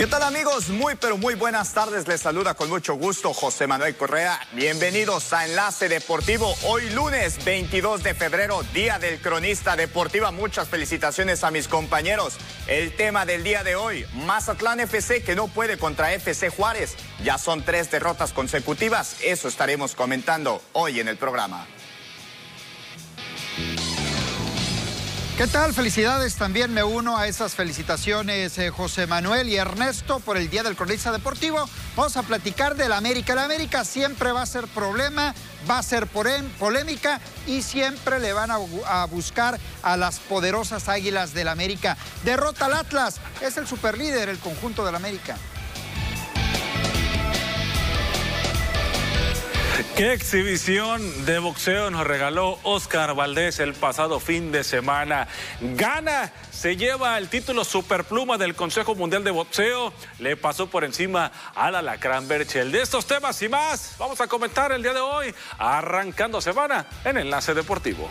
[0.00, 0.70] ¿Qué tal amigos?
[0.70, 2.08] Muy pero muy buenas tardes.
[2.08, 4.40] Les saluda con mucho gusto José Manuel Correa.
[4.52, 6.54] Bienvenidos a Enlace Deportivo.
[6.64, 10.30] Hoy lunes 22 de febrero, Día del Cronista Deportiva.
[10.30, 12.38] Muchas felicitaciones a mis compañeros.
[12.66, 16.96] El tema del día de hoy, Mazatlán FC que no puede contra FC Juárez.
[17.22, 19.18] Ya son tres derrotas consecutivas.
[19.22, 21.66] Eso estaremos comentando hoy en el programa.
[25.40, 25.72] ¿Qué tal?
[25.72, 26.34] Felicidades.
[26.34, 30.76] También me uno a esas felicitaciones, eh, José Manuel y Ernesto, por el Día del
[30.76, 31.66] Cronista Deportivo.
[31.96, 33.34] Vamos a platicar del América.
[33.34, 35.34] La América siempre va a ser problema,
[35.68, 41.32] va a ser polémica y siempre le van a, a buscar a las poderosas águilas
[41.32, 41.96] del América.
[42.22, 43.18] Derrota al Atlas.
[43.40, 45.38] Es el superlíder, el conjunto del América.
[49.96, 55.26] Qué exhibición de boxeo nos regaló Oscar Valdés el pasado fin de semana.
[55.60, 59.94] Gana, se lleva el título superpluma del Consejo Mundial de Boxeo.
[60.18, 62.72] Le pasó por encima a la Lacran Berchel.
[62.72, 67.16] De estos temas y más, vamos a comentar el día de hoy, arrancando semana en
[67.16, 68.08] Enlace Deportivo.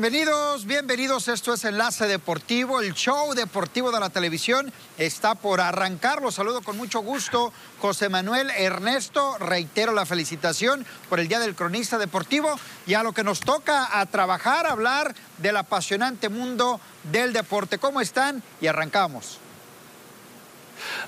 [0.00, 1.28] Bienvenidos, bienvenidos.
[1.28, 2.80] Esto es Enlace Deportivo.
[2.80, 6.22] El show deportivo de la televisión está por arrancar.
[6.22, 7.52] Los saludo con mucho gusto.
[7.80, 13.12] José Manuel Ernesto, reitero la felicitación por el Día del Cronista Deportivo y a lo
[13.12, 16.80] que nos toca a trabajar, hablar del apasionante mundo
[17.12, 17.76] del deporte.
[17.76, 18.42] ¿Cómo están?
[18.62, 19.38] Y arrancamos.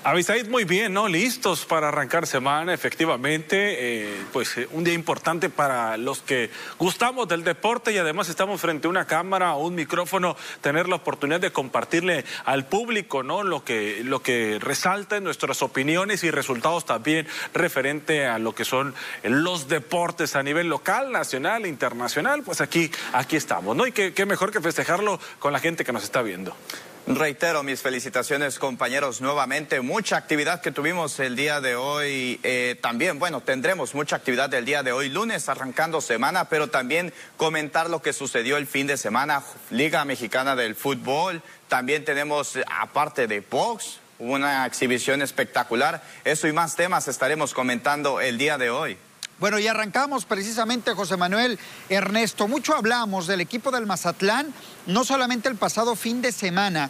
[0.03, 1.07] Avisaid muy bien, ¿no?
[1.07, 3.55] Listos para arrancar semana, efectivamente.
[3.79, 8.59] Eh, pues eh, un día importante para los que gustamos del deporte y además estamos
[8.59, 13.43] frente a una cámara o un micrófono, tener la oportunidad de compartirle al público, ¿no?
[13.43, 18.65] Lo que, lo que resalta en nuestras opiniones y resultados también referente a lo que
[18.65, 18.93] son
[19.23, 22.43] los deportes a nivel local, nacional, internacional.
[22.43, 23.87] Pues aquí, aquí estamos, ¿no?
[23.87, 26.55] Y qué, qué mejor que festejarlo con la gente que nos está viendo.
[27.05, 29.81] Reitero mis felicitaciones compañeros nuevamente.
[29.81, 32.39] Mucha actividad que tuvimos el día de hoy.
[32.43, 37.13] Eh, también, bueno, tendremos mucha actividad el día de hoy, lunes arrancando semana, pero también
[37.35, 41.41] comentar lo que sucedió el fin de semana, Liga Mexicana del Fútbol.
[41.67, 46.01] También tenemos, aparte de box, una exhibición espectacular.
[46.23, 48.97] Eso y más temas estaremos comentando el día de hoy.
[49.43, 51.59] Bueno, y arrancamos precisamente, José Manuel
[51.89, 52.47] Ernesto.
[52.47, 54.53] Mucho hablamos del equipo del Mazatlán,
[54.87, 56.89] no solamente el pasado fin de semana,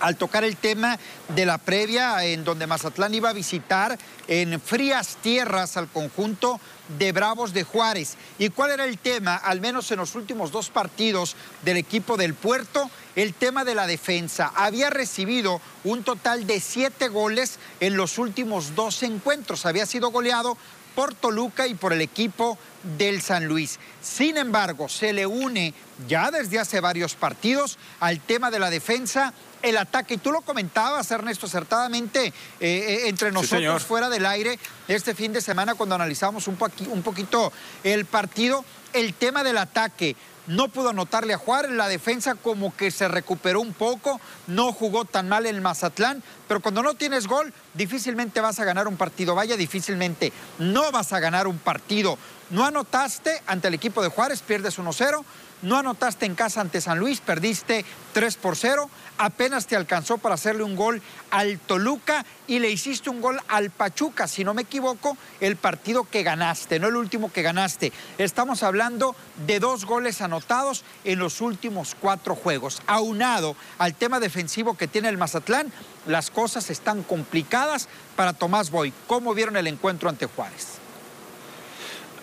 [0.00, 0.98] al tocar el tema
[1.34, 6.60] de la previa en donde Mazatlán iba a visitar en frías tierras al conjunto
[6.98, 8.16] de Bravos de Juárez.
[8.38, 9.36] ¿Y cuál era el tema?
[9.36, 13.86] Al menos en los últimos dos partidos del equipo del puerto, el tema de la
[13.86, 14.50] defensa.
[14.54, 19.66] Había recibido un total de siete goles en los últimos dos encuentros.
[19.66, 20.56] Había sido goleado
[20.96, 22.58] por Toluca y por el equipo
[22.96, 23.78] del San Luis.
[24.02, 25.74] Sin embargo, se le une
[26.08, 30.14] ya desde hace varios partidos al tema de la defensa el ataque.
[30.14, 34.58] Y tú lo comentabas, Ernesto, acertadamente eh, eh, entre nosotros fuera del aire
[34.88, 36.56] este fin de semana cuando analizamos un,
[36.88, 37.52] un poquito
[37.84, 42.90] el partido, el tema del ataque no pudo anotarle a Juárez, la defensa como que
[42.90, 47.52] se recuperó un poco, no jugó tan mal el Mazatlán, pero cuando no tienes gol,
[47.74, 52.18] difícilmente vas a ganar un partido, vaya, difícilmente no vas a ganar un partido.
[52.50, 55.24] No anotaste ante el equipo de Juárez, pierdes 1-0,
[55.62, 58.88] no anotaste en casa ante San Luis, perdiste 3 por 0,
[59.18, 63.70] apenas te alcanzó para hacerle un gol al Toluca y le hiciste un gol al
[63.70, 67.92] Pachuca, si no me equivoco, el partido que ganaste, no el último que ganaste.
[68.18, 69.16] Estamos hablando
[69.46, 72.82] de dos goles anotados en los últimos cuatro juegos.
[72.86, 75.72] Aunado al tema defensivo que tiene el Mazatlán,
[76.06, 78.92] las cosas están complicadas para Tomás Boy.
[79.06, 80.78] ¿Cómo vieron el encuentro ante Juárez?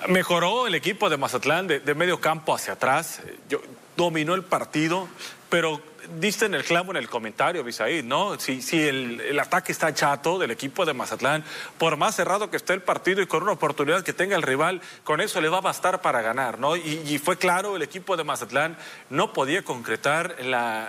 [0.08, 3.22] Mejoró el equipo de Mazatlán de, medio campo hacia atrás.
[3.96, 5.08] Dominó el partido,
[5.50, 5.82] pero
[6.20, 8.40] diste en el clavo en el comentario, Bisaid, ¿no?
[8.40, 11.44] Si, si el, ataque está chato del equipo de Mazatlán,
[11.78, 14.82] por más cerrado que esté el partido y con una oportunidad que tenga el rival,
[15.04, 16.76] con eso le va a bastar para ganar, ¿no?
[16.76, 18.78] Y, fue claro, el equipo de Mazatlán
[19.10, 20.36] no podía concretar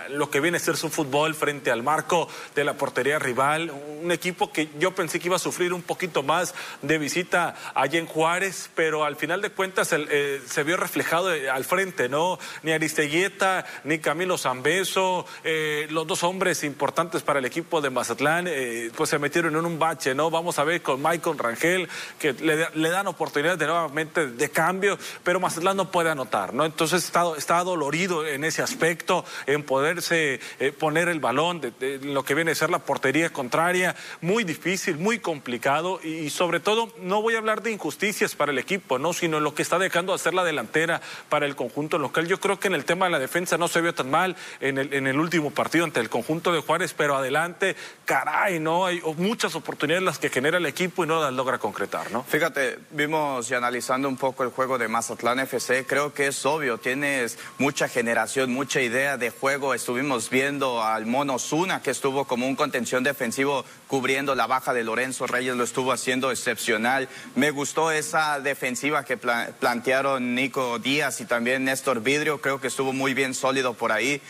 [0.09, 3.71] lo que viene a ser su fútbol frente al marco de la portería rival.
[4.01, 7.99] Un equipo que yo pensé que iba a sufrir un poquito más de visita allá
[7.99, 12.39] en Juárez, pero al final de cuentas eh, se vio reflejado al frente, ¿no?
[12.63, 15.04] Ni Aristeguieta, ni Camilo Zambeso
[15.43, 19.65] eh, los dos hombres importantes para el equipo de Mazatlán eh, pues se metieron en
[19.65, 20.29] un bache, ¿no?
[20.29, 25.39] Vamos a ver con Michael Rangel que le, dan oportunidades de nuevamente de cambio, pero
[25.39, 26.65] Mazatlán no puede anotar, ¿no?
[26.65, 32.23] Entonces está, está dolorido en ese aspecto, en poderse eh, poner el balón de, lo
[32.23, 37.21] que viene a ser la portería contraria, muy difícil, muy complicado y, sobre todo no
[37.21, 39.13] voy a hablar de injusticias para el equipo, ¿no?
[39.13, 42.27] Sino lo que está dejando de hacer la delantera para el conjunto local.
[42.27, 44.77] Yo creo que en el tema de la defensa no se vio tan mal en
[44.77, 47.75] el, en el último partido ante el conjunto de Juárez, pero adelante,
[48.05, 48.85] caray, ¿no?
[48.85, 52.23] Hay muchas oportunidades las que genera el equipo y no las logra concretar, ¿no?
[52.23, 56.77] Fíjate, vimos y analizando un poco el juego de Mazatlán FC, creo que es obvio,
[56.77, 59.73] tienes mucha generación, mucha idea de juego.
[59.73, 64.83] Estuvimos viendo al Mono Zuna, que estuvo como un contención defensivo cubriendo la baja de
[64.83, 67.07] Lorenzo Reyes, lo estuvo haciendo excepcional.
[67.35, 72.93] Me gustó esa defensiva que plantearon Nico Díaz y también Néstor Vidrio, creo que estuvo
[72.93, 74.21] muy bien sólido por ahí.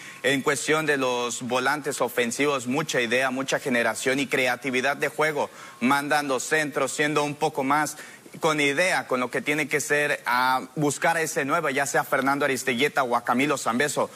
[0.55, 5.49] De los volantes ofensivos, mucha idea, mucha generación y creatividad de juego,
[5.81, 7.97] mandando centros, siendo un poco más
[8.39, 12.05] con idea, con lo que tiene que ser a buscar a ese nuevo, ya sea
[12.05, 14.09] Fernando Aristeguieta o a Camilo Zambeso.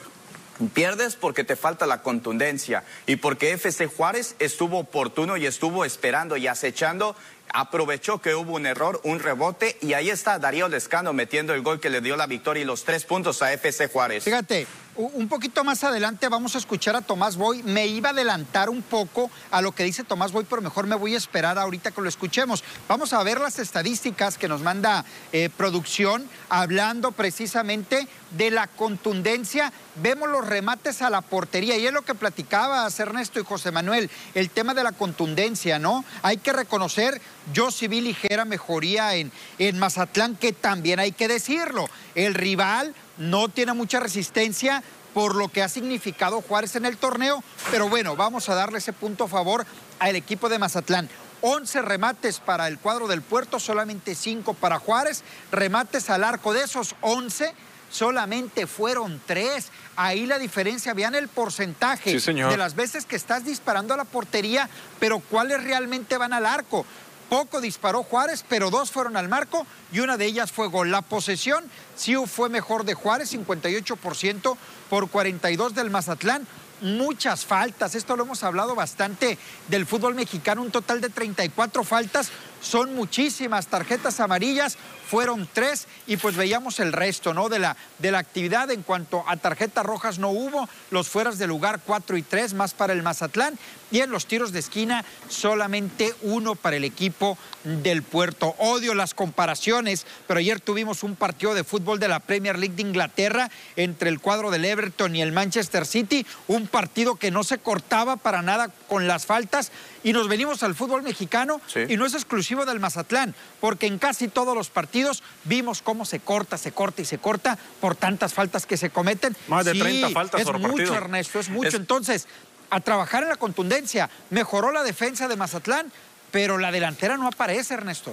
[0.72, 6.36] Pierdes porque te falta la contundencia y porque FC Juárez estuvo oportuno y estuvo esperando
[6.36, 7.16] y acechando
[7.52, 11.80] aprovechó que hubo un error, un rebote, y ahí está Darío Lescano metiendo el gol
[11.80, 14.24] que le dio la victoria y los tres puntos a FC Juárez.
[14.24, 14.66] Fíjate,
[14.96, 17.62] un poquito más adelante vamos a escuchar a Tomás Boy.
[17.62, 20.96] Me iba a adelantar un poco a lo que dice Tomás Boy, pero mejor me
[20.96, 22.64] voy a esperar ahorita que lo escuchemos.
[22.88, 29.72] Vamos a ver las estadísticas que nos manda eh, producción, hablando precisamente de la contundencia.
[29.96, 34.10] Vemos los remates a la portería, y es lo que platicabas Ernesto y José Manuel,
[34.34, 36.04] el tema de la contundencia, ¿no?
[36.22, 37.20] Hay que reconocer,
[37.52, 41.88] yo sí vi ligera mejoría en, en Mazatlán, que también hay que decirlo.
[42.14, 44.82] El rival no tiene mucha resistencia
[45.14, 48.92] por lo que ha significado Juárez en el torneo, pero bueno, vamos a darle ese
[48.92, 49.66] punto a favor
[49.98, 51.08] al equipo de Mazatlán.
[51.42, 55.22] 11 remates para el cuadro del puerto, solamente 5 para Juárez,
[55.52, 57.54] remates al arco de esos 11
[57.90, 59.68] solamente fueron 3.
[59.96, 64.68] Ahí la diferencia, vean el porcentaje de las veces que estás disparando a la portería,
[64.98, 66.86] pero cuáles realmente van al arco.
[67.30, 70.90] Poco disparó Juárez, pero dos fueron al marco y una de ellas fue gol.
[70.90, 74.56] La posesión sí fue mejor de Juárez, 58%
[74.90, 76.44] por 42 del Mazatlán.
[76.80, 79.38] Muchas faltas, esto lo hemos hablado bastante
[79.68, 84.76] del fútbol mexicano, un total de 34 faltas, son muchísimas tarjetas amarillas,
[85.08, 87.48] fueron tres y pues veíamos el resto, ¿no?
[87.48, 91.46] De la, de la actividad en cuanto a tarjetas rojas no hubo, los fueras de
[91.46, 93.58] lugar cuatro y tres más para el Mazatlán
[93.90, 98.54] y en los tiros de esquina solamente uno para el equipo del puerto.
[98.58, 102.82] Odio las comparaciones, pero ayer tuvimos un partido de fútbol de la Premier League de
[102.82, 107.58] Inglaterra entre el cuadro del Everton y el Manchester City, un partido que no se
[107.58, 112.14] cortaba para nada con las faltas y nos venimos al fútbol mexicano y no es
[112.14, 117.02] exclusivo del Mazatlán, porque en casi todos los partidos vimos cómo se corta, se corta
[117.02, 119.36] y se corta por tantas faltas que se cometen.
[119.48, 121.76] Más de 30 faltas es mucho, Ernesto, es mucho.
[121.76, 122.26] Entonces,
[122.70, 125.92] a trabajar en la contundencia, mejoró la defensa de Mazatlán,
[126.30, 128.12] pero la delantera no aparece, Ernesto.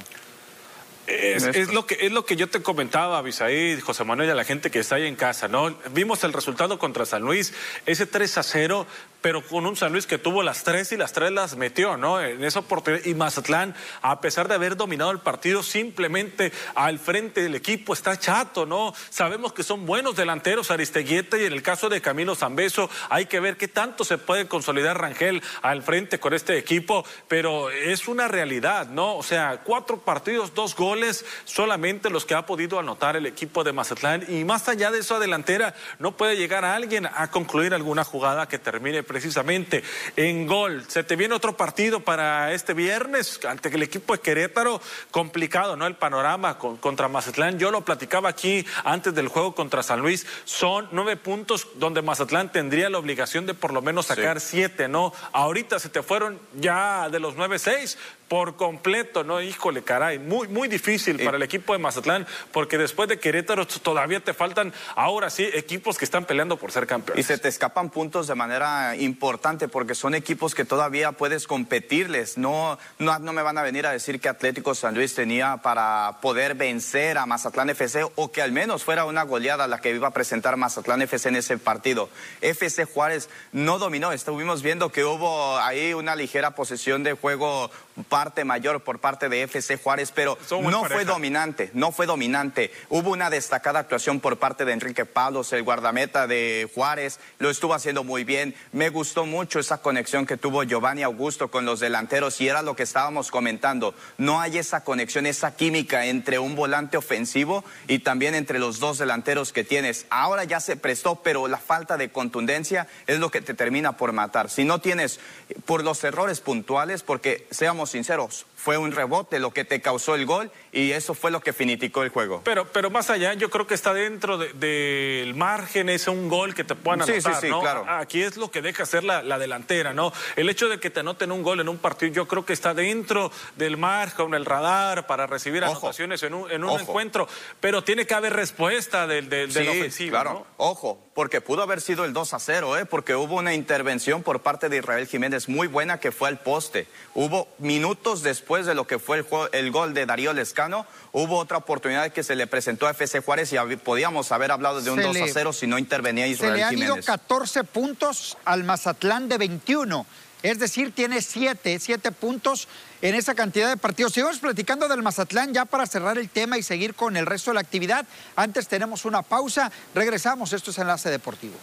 [1.08, 4.44] Es, lo que, es lo que yo te comentaba, Bisaí, José Manuel y a la
[4.44, 5.74] gente que está ahí en casa, ¿no?
[5.92, 7.54] Vimos el resultado contra San Luis,
[7.86, 8.86] ese 3 a 0,
[9.22, 12.22] pero con un San Luis que tuvo las tres y las tres las metió, ¿no?
[12.22, 13.06] En esa oportunidad.
[13.06, 18.20] Y Mazatlán, a pesar de haber dominado el partido, simplemente al frente del equipo está
[18.20, 18.94] chato, ¿no?
[19.10, 23.40] Sabemos que son buenos delanteros, Aristeguieta, y en el caso de Camilo Zambeso, hay que
[23.40, 28.28] ver qué tanto se puede consolidar Rangel al frente con este equipo, pero es una
[28.28, 29.16] realidad, ¿no?
[29.16, 30.97] O sea, cuatro partidos, dos goles
[31.46, 35.20] solamente los que ha podido anotar el equipo de Mazatlán y más allá de eso
[35.20, 39.84] delantera no puede llegar a alguien a concluir alguna jugada que termine precisamente
[40.16, 40.84] en gol.
[40.88, 45.86] Se te viene otro partido para este viernes ante el equipo de Querétaro, complicado, ¿no?
[45.86, 47.60] El panorama contra Mazatlán.
[47.60, 50.26] Yo lo platicaba aquí antes del juego contra San Luis.
[50.46, 55.14] Son nueve puntos donde Mazatlán tendría la obligación de por lo menos sacar siete, ¿no?
[55.32, 59.42] Ahorita se te fueron ya de los nueve, seis por completo, ¿no?
[59.42, 60.87] Híjole, caray, muy, muy difícil
[61.24, 65.98] para el equipo de Mazatlán, porque después de Querétaro todavía te faltan, ahora sí, equipos
[65.98, 67.24] que están peleando por ser campeones.
[67.24, 72.38] Y se te escapan puntos de manera importante, porque son equipos que todavía puedes competirles.
[72.38, 76.20] No, no, no me van a venir a decir que Atlético San Luis tenía para
[76.22, 80.08] poder vencer a Mazatlán FC, o que al menos fuera una goleada la que iba
[80.08, 82.10] a presentar Mazatlán FC en ese partido.
[82.40, 87.70] FC Juárez no dominó, estuvimos viendo que hubo ahí una ligera posesión de juego
[88.10, 92.72] parte mayor por parte de FC Juárez, pero no fue dominante, no fue dominante.
[92.90, 97.74] Hubo una destacada actuación por parte de Enrique Pablos, el guardameta de Juárez, lo estuvo
[97.74, 98.56] haciendo muy bien.
[98.72, 102.76] Me gustó mucho esa conexión que tuvo Giovanni Augusto con los delanteros y era lo
[102.76, 103.94] que estábamos comentando.
[104.18, 108.98] No hay esa conexión, esa química entre un volante ofensivo y también entre los dos
[108.98, 110.06] delanteros que tienes.
[110.10, 114.12] Ahora ya se prestó, pero la falta de contundencia es lo que te termina por
[114.14, 114.50] matar.
[114.50, 115.20] Si no tienes,
[115.66, 120.26] por los errores puntuales, porque seamos sinceros, fue un rebote lo que te causó el
[120.26, 122.42] gol y eso fue lo que finiticó el juego.
[122.44, 126.64] Pero, pero más allá, yo creo que está dentro del margen, es un gol que
[126.64, 127.84] te puedan anotar, sí, sí, sí, claro.
[127.88, 130.14] Aquí es lo que deja hacer la, delantera, ¿no?
[130.36, 132.76] El hecho de que te anoten un gol en un partido, yo creo que está
[132.76, 137.28] dentro del margen, el radar, para recibir anotaciones en un, encuentro,
[137.60, 140.46] pero tiene que haber respuesta del, del, ofensivo, claro.
[140.58, 142.86] Ojo, porque pudo haber sido el 2 a 0, ¿eh?
[142.86, 146.88] porque hubo una intervención por parte de Israel Jiménez muy buena que fue al poste.
[147.16, 150.67] Hubo minutos después de lo que fue el, el gol de Darío Lescano,
[151.12, 154.92] hubo otra oportunidad que se le presentó a FC Juárez y podíamos haber hablado de
[154.92, 156.70] un 2 a 0 si no intervenía Israel Jiménez.
[156.70, 160.06] Se le han ido 14 puntos al Mazatlán de 21.
[160.44, 162.68] Es decir, tiene 7, 7 puntos
[163.02, 164.14] en esa cantidad de partidos.
[164.14, 167.56] Seguimos platicando del Mazatlán ya para cerrar el tema y seguir con el resto de
[167.56, 168.06] la actividad.
[168.36, 169.72] Antes tenemos una pausa.
[169.96, 170.54] Regresamos.
[170.54, 171.56] Esto es Enlace Deportivo.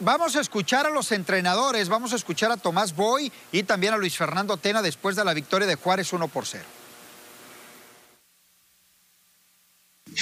[0.00, 3.96] Vamos a escuchar a los entrenadores, vamos a escuchar a Tomás Boy y también a
[3.96, 6.64] Luis Fernando Tena después de la victoria de Juárez 1 por 0.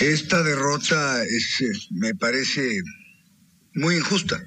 [0.00, 2.80] Esta derrota es, me parece
[3.74, 4.42] muy injusta,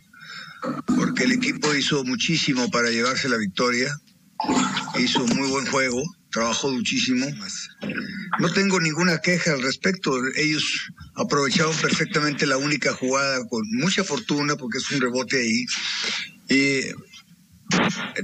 [0.86, 3.96] porque el equipo hizo muchísimo para llevarse la victoria,
[4.98, 7.26] hizo muy buen juego, trabajó muchísimo.
[8.40, 10.12] No tengo ninguna queja al respecto.
[10.36, 15.66] Ellos aprovecharon perfectamente la única jugada con mucha fortuna porque es un rebote ahí.
[16.50, 16.82] Y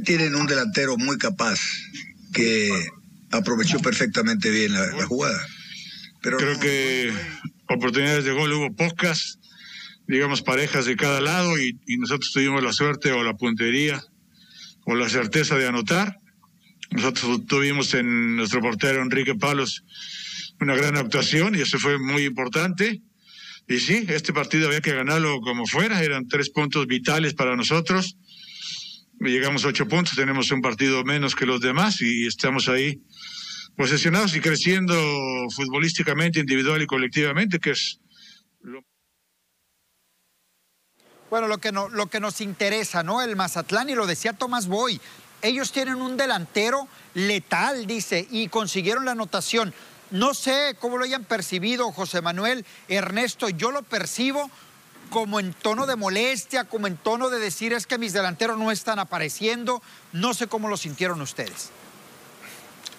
[0.04, 1.60] tienen un delantero muy capaz
[2.34, 2.88] que
[3.32, 5.40] aprovechó perfectamente bien la, jugada.
[6.22, 7.14] Pero Creo que
[7.70, 9.40] oportunidades de gol hubo pocas,
[10.08, 14.04] digamos parejas de cada lado y, y nosotros tuvimos la suerte o la puntería
[14.86, 16.20] o la certeza de anotar
[16.92, 19.84] nosotros tuvimos en nuestro portero Enrique Palos
[20.60, 23.02] una gran actuación y eso fue muy importante.
[23.68, 28.18] Y sí, este partido había que ganarlo como fuera, eran tres puntos vitales para nosotros.
[29.20, 33.02] Llegamos a ocho puntos, tenemos un partido menos que los demás y estamos ahí
[33.76, 34.94] posesionados y creciendo
[35.54, 38.00] futbolísticamente, individual y colectivamente, que es
[38.62, 38.82] lo...
[41.30, 43.22] Bueno, lo que, no, lo que nos interesa, ¿no?
[43.22, 45.02] El Mazatlán, y lo decía Tomás Boy,
[45.42, 49.74] ellos tienen un delantero letal, dice, y consiguieron la anotación.
[50.12, 54.50] No sé cómo lo hayan percibido, José Manuel, Ernesto, yo lo percibo
[55.10, 58.72] como en tono de molestia, como en tono de decir es que mis delanteros no
[58.72, 59.82] están apareciendo.
[60.12, 61.72] No sé cómo lo sintieron ustedes.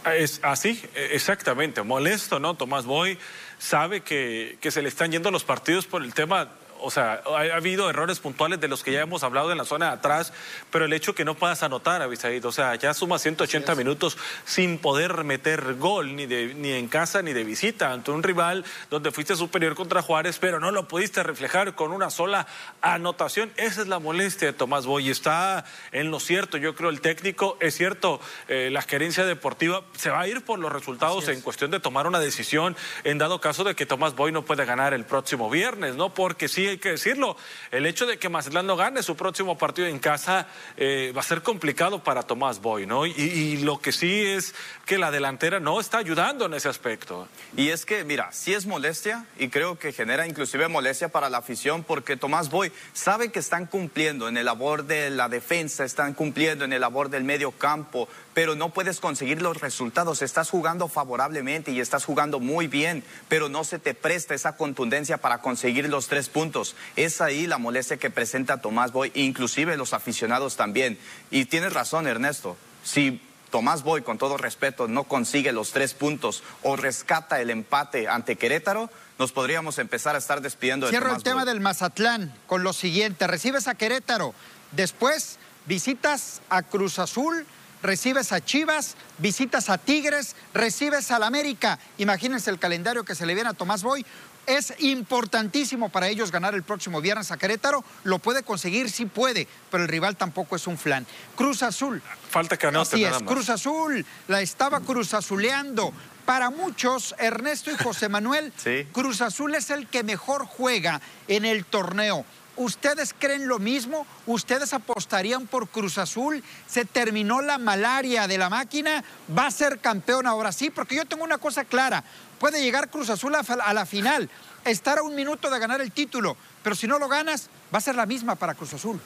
[0.04, 2.54] Es así, exactamente, molesto, ¿no?
[2.54, 3.18] Tomás Boy
[3.58, 6.48] sabe que, que se le están yendo los partidos por el tema
[6.80, 9.86] o sea, ha, habido errores puntuales de los que ya hemos hablado en la zona
[9.86, 10.32] de atrás,
[10.70, 14.78] pero el hecho que no puedas anotar, Avisaid, o sea, ya suma 180 minutos sin
[14.78, 19.10] poder meter gol, ni, de, ni en casa ni de visita, ante un rival donde
[19.10, 22.46] fuiste superior contra Juárez, pero no lo pudiste reflejar con una sola
[22.80, 23.52] anotación.
[23.56, 25.10] Esa es la molestia de Tomás Boy.
[25.10, 30.10] Está en lo cierto, yo creo, el técnico, es cierto, eh, la gerencia deportiva se
[30.10, 33.64] va a ir por los resultados en cuestión de tomar una decisión en dado caso
[33.64, 36.12] de que Tomás Boy no puede ganar el próximo viernes, ¿no?
[36.14, 37.36] Porque sí hay que decirlo.
[37.70, 41.24] El hecho de que Mazatlán no gane su próximo partido en casa eh, va a
[41.24, 43.06] ser complicado para Tomás Boy, ¿no?
[43.06, 44.54] Y, lo que sí es
[44.84, 47.28] que la delantera no está ayudando en ese aspecto.
[47.56, 51.38] Y es que, mira, sí es molestia y creo que genera inclusive molestia para la
[51.38, 56.14] afición porque Tomás Boy sabe que están cumpliendo en el labor de la defensa, están
[56.14, 60.22] cumpliendo en el labor del medio campo, pero no puedes conseguir los resultados.
[60.22, 65.16] Estás jugando favorablemente y estás jugando muy bien, pero no se te presta esa contundencia
[65.16, 66.55] para conseguir los tres puntos.
[66.96, 70.98] Es ahí la molestia que presenta Tomás Boy, inclusive los aficionados también.
[71.30, 72.56] Y tienes razón, Ernesto.
[72.84, 73.20] Si
[73.50, 78.36] Tomás Boy, con todo respeto, no consigue los tres puntos o rescata el empate ante
[78.36, 82.72] Querétaro, nos podríamos empezar a estar despidiendo de Cierro el tema del Mazatlán con lo
[82.72, 83.26] siguiente.
[83.26, 84.34] Recibes a Querétaro,
[84.72, 87.46] después visitas a Cruz Azul
[87.82, 91.78] recibes a Chivas, visitas a Tigres, recibes al América.
[91.98, 94.04] Imagínense el calendario que se le viene a Tomás Boy.
[94.46, 97.84] Es importantísimo para ellos ganar el próximo viernes a Querétaro.
[98.04, 101.04] Lo puede conseguir, sí puede, pero el rival tampoco es un flan.
[101.34, 102.00] Cruz Azul.
[102.30, 103.32] Falta que anote Así nada es, más.
[103.32, 104.06] Cruz Azul.
[104.28, 105.92] La estaba Cruz Azuleando.
[106.24, 108.86] Para muchos, Ernesto y José Manuel, Sí.
[108.92, 112.24] Cruz Azul es el que mejor juega en el torneo.
[112.58, 114.06] ¿Ustedes creen lo mismo?
[114.24, 116.42] ¿Ustedes apostarían por Cruz Azul?
[116.66, 119.04] ¿Se terminó la malaria de la máquina?
[119.36, 120.70] ¿Va a ser campeón ahora sí?
[120.70, 122.02] Porque yo tengo una cosa clara.
[122.38, 124.28] Puede llegar Cruz Azul a, la final,
[124.64, 127.80] estar a un minuto de ganar el título, pero si no lo ganas, va a
[127.80, 129.00] ser la misma para Cruz Azul.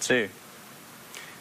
[0.00, 0.26] Sí.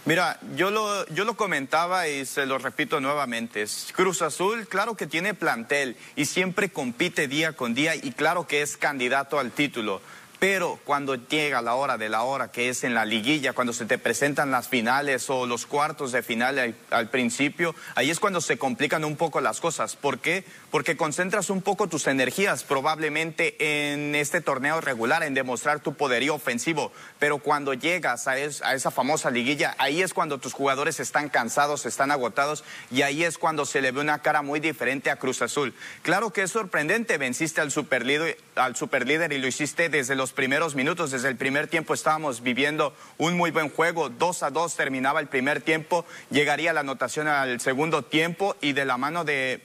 [0.06, 3.66] Mira, yo lo, yo lo comentaba y se lo repito nuevamente.
[3.94, 8.62] Cruz Azul, claro que tiene plantel y siempre compite día con día y claro que
[8.62, 10.02] es candidato al título.
[10.40, 13.86] Pero cuando llega la hora de la hora, que es en la liguilla, cuando se
[13.86, 18.58] te presentan las finales o los cuartos de final al, principio, ahí es cuando se
[18.58, 19.98] complican un poco las cosas.
[19.98, 20.46] ¿Por qué?
[20.72, 26.36] Porque concentras un poco tus energías probablemente en este torneo regular, en demostrar tu poderío
[26.36, 26.94] ofensivo.
[27.20, 32.12] Pero cuando llegas a esa famosa liguilla, ahí es cuando tus jugadores están cansados, están
[32.12, 35.74] agotados y ahí es cuando se le ve una cara muy diferente a Cruz Azul.
[36.02, 40.76] Claro que es sorprendente, venciste al superlíder, al superlíder y lo hiciste desde los primeros
[40.76, 45.20] minutos, desde el primer tiempo estábamos viviendo un muy buen juego, 2 a 2 terminaba
[45.20, 49.64] el primer tiempo, llegaría la anotación al segundo tiempo y de la mano de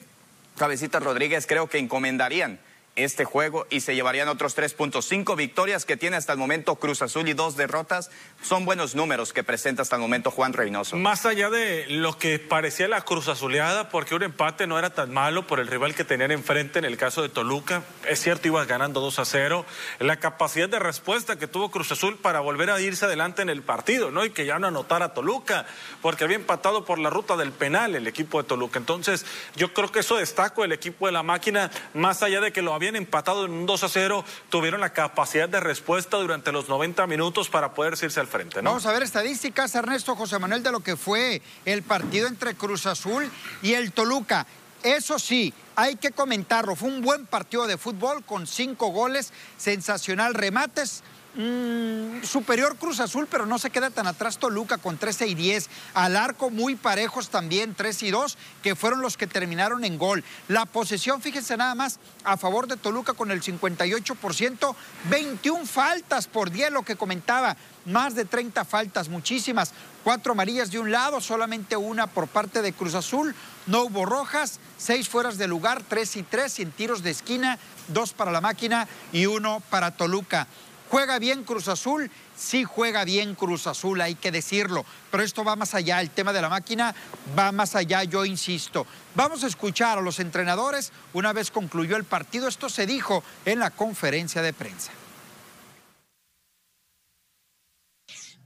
[0.57, 2.61] Cabecita Rodríguez creo que encomendarían
[2.97, 5.07] este juego y se llevarían otros tres puntos.
[5.07, 8.11] Cinco victorias que tiene hasta el momento Cruz Azul y dos derrotas.
[8.43, 10.97] Son buenos números que presenta hasta el momento Juan Reynoso.
[10.97, 15.13] Más allá de lo que parecía la cruz azuleada, porque un empate no era tan
[15.13, 17.83] malo por el rival que tenían enfrente en el caso de Toluca.
[18.09, 19.67] Es cierto, ibas ganando 2 a 0.
[19.99, 23.63] La capacidad de respuesta que tuvo Cruz Azul para volver a irse adelante en el
[23.63, 24.25] partido, ¿no?
[24.25, 25.67] Y que ya no anotara Toluca,
[26.01, 28.79] porque había empatado por la ruta del penal el equipo de Toluca.
[28.79, 32.63] Entonces, yo creo que eso destaco el equipo de la máquina, más allá de que
[32.63, 36.69] lo habían empatado en un 2 a 0, tuvieron la capacidad de respuesta durante los
[36.69, 38.61] 90 minutos para poder irse al frente.
[38.61, 42.85] Vamos a ver estadísticas, Ernesto José Manuel, de lo que fue el partido entre Cruz
[42.85, 43.31] Azul
[43.62, 44.47] y el Toluca.
[44.83, 46.76] Eso sí, hay que comentarlo.
[46.76, 51.03] Fue un buen partido de fútbol con cinco goles, sensacional remates.
[51.35, 55.69] Mm, superior Cruz Azul, pero no se queda tan atrás Toluca con 13 y 10.
[55.95, 60.25] Al arco muy parejos también, 3 y 2, que fueron los que terminaron en gol.
[60.49, 64.75] La posesión, fíjense nada más, a favor de Toluca con el 58%,
[65.11, 69.73] 21 faltas por 10, lo que comentaba, más de 30 faltas, muchísimas.
[70.03, 73.35] Cuatro amarillas de un lado, solamente una por parte de Cruz Azul.
[73.66, 77.59] No hubo rojas, seis fueras de lugar, tres y tres, y en tiros de esquina,
[77.88, 80.47] dos para la máquina y uno para Toluca.
[80.94, 82.09] ¿Juega bien Cruz Azul?
[82.37, 84.85] Sí juega bien Cruz Azul, hay que decirlo.
[85.11, 86.94] Pero esto va más allá, el tema de la máquina
[87.37, 88.87] va más allá, yo insisto.
[89.16, 92.46] Vamos a escuchar a los entrenadores una vez concluyó el partido.
[92.46, 94.92] Esto se dijo en la conferencia de prensa.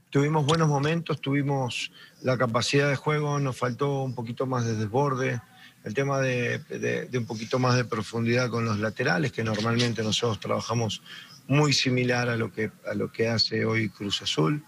[0.09, 1.91] Tuvimos buenos momentos, tuvimos
[2.23, 5.39] la capacidad de juego, nos faltó un poquito más de desborde,
[5.83, 11.01] el tema de, un poquito más de profundidad con los laterales, que normalmente nosotros trabajamos
[11.49, 14.63] muy similar a lo que, a lo que hace hoy Cruz Azul,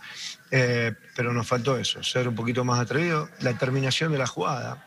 [0.54, 4.86] Eh, pero nos faltó eso, ser un poquito más atrevido, la terminación de la jugada.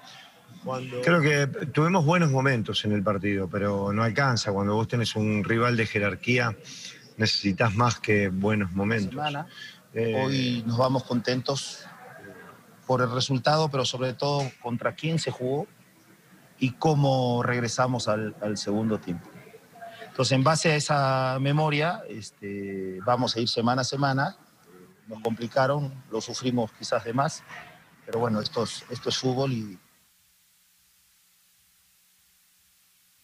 [1.02, 4.52] Creo que tuvimos buenos momentos en el partido, pero no alcanza.
[4.52, 6.54] Cuando vos tenés un rival de jerarquía,
[7.16, 9.14] necesitas más que buenos momentos.
[9.94, 12.30] Eh, Hoy nos vamos contentos eh,
[12.86, 15.66] por el resultado, pero sobre todo contra quién se jugó
[16.58, 19.30] y cómo regresamos al, al segundo tiempo.
[20.14, 24.36] Entonces, en base a esa memoria, este, vamos a ir semana a semana.
[25.08, 27.42] Nos complicaron, lo sufrimos quizás de más,
[28.06, 29.78] pero bueno, esto es, esto es fútbol y,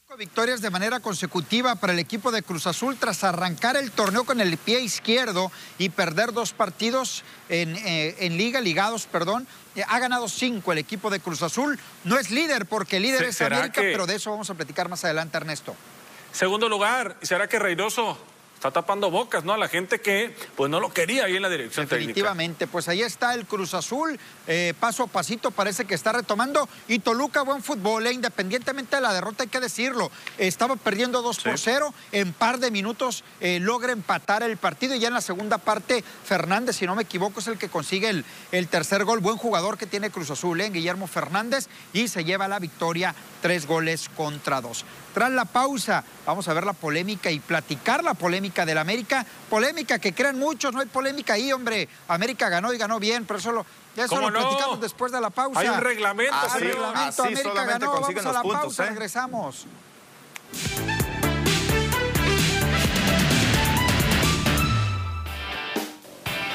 [0.02, 4.24] Cinco Victorias de manera consecutiva para el equipo de Cruz Azul tras arrancar el torneo
[4.24, 9.46] con el pie izquierdo y perder dos partidos en, eh, en liga, ligados, perdón.
[9.76, 11.78] Eh, ha ganado cinco el equipo de Cruz Azul.
[12.02, 14.54] No es líder porque el líder es ¿será América, que- pero de eso vamos a
[14.54, 15.76] platicar más adelante, Ernesto.
[16.32, 18.16] Segundo lugar, ¿será que Reynoso
[18.60, 19.54] está tapando bocas, no?
[19.54, 22.08] A la gente que pues no lo quería ahí en la dirección técnica.
[22.08, 26.68] Definitivamente, pues ahí está el Cruz Azul, eh, paso a pasito parece que está retomando
[26.86, 31.38] y Toluca buen fútbol, eh, independientemente de la derrota hay que decirlo, estaba perdiendo 2
[31.40, 35.22] por 0, en par de minutos eh, logra empatar el partido y ya en la
[35.22, 39.20] segunda parte Fernández, si no me equivoco, es el que consigue el, el tercer gol,
[39.20, 43.66] buen jugador que tiene Cruz Azul, eh, Guillermo Fernández, y se lleva la victoria, tres
[43.66, 44.84] goles contra dos.
[45.14, 49.24] Tras la pausa, vamos a ver la polémica y platicar la polémica del América.
[49.48, 51.88] Polémica que crean muchos, no hay polémica ahí, hombre.
[52.08, 53.64] América ganó y ganó bien, pero eso lo,
[53.96, 54.48] ya eso ¿Cómo lo no?
[54.48, 55.60] platicamos después de la pausa.
[55.60, 57.92] Hay un reglamento, Ah, reglamento, así América ganó.
[57.92, 58.88] Vamos a la los puntos, pausa, ¿eh?
[58.90, 59.66] regresamos.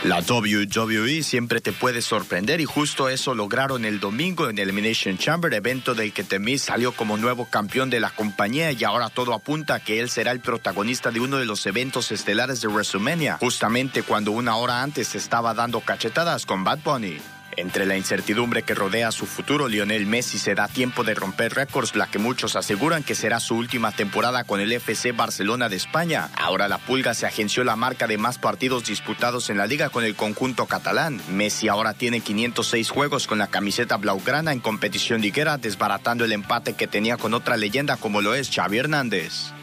[0.05, 5.51] La WWE siempre te puede sorprender y justo eso lograron el domingo en Elimination Chamber,
[5.51, 9.73] evento del que Temis salió como nuevo campeón de la compañía y ahora todo apunta
[9.73, 14.03] a que él será el protagonista de uno de los eventos estelares de WrestleMania, justamente
[14.03, 17.17] cuando una hora antes estaba dando cachetadas con Bad Bunny.
[17.57, 21.95] Entre la incertidumbre que rodea su futuro, Lionel Messi se da tiempo de romper récords,
[21.95, 26.29] la que muchos aseguran que será su última temporada con el FC Barcelona de España.
[26.35, 30.03] Ahora la Pulga se agenció la marca de más partidos disputados en la liga con
[30.03, 31.21] el conjunto catalán.
[31.29, 36.73] Messi ahora tiene 506 juegos con la camiseta blaugrana en competición liguera, desbaratando el empate
[36.73, 39.54] que tenía con otra leyenda como lo es Xavi Hernández.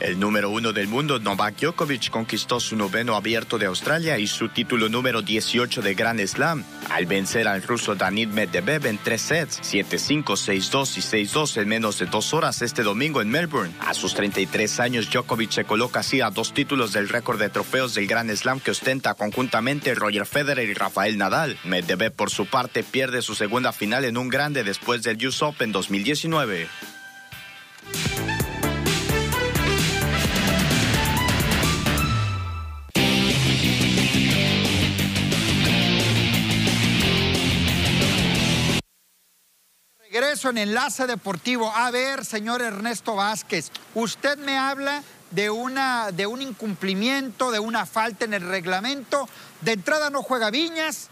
[0.00, 4.48] El número uno del mundo, Novak Djokovic, conquistó su noveno abierto de Australia y su
[4.48, 9.60] título número 18 de Grand Slam, al vencer al ruso Danil Medvedev en tres sets,
[9.60, 13.74] 7-5, 6-2 y 6-2 en menos de dos horas este domingo en Melbourne.
[13.80, 17.94] A sus 33 años, Djokovic se coloca así a dos títulos del récord de trofeos
[17.94, 21.58] del Grand Slam que ostenta conjuntamente Roger Federer y Rafael Nadal.
[21.64, 25.72] Medvedev, por su parte, pierde su segunda final en un grande después del US Open
[25.72, 26.68] 2019.
[40.28, 41.72] Regreso en Enlace Deportivo.
[41.74, 47.86] A ver, señor Ernesto Vázquez, usted me habla de, una, de un incumplimiento, de una
[47.86, 49.26] falta en el reglamento.
[49.62, 51.08] De entrada no juega Viñas,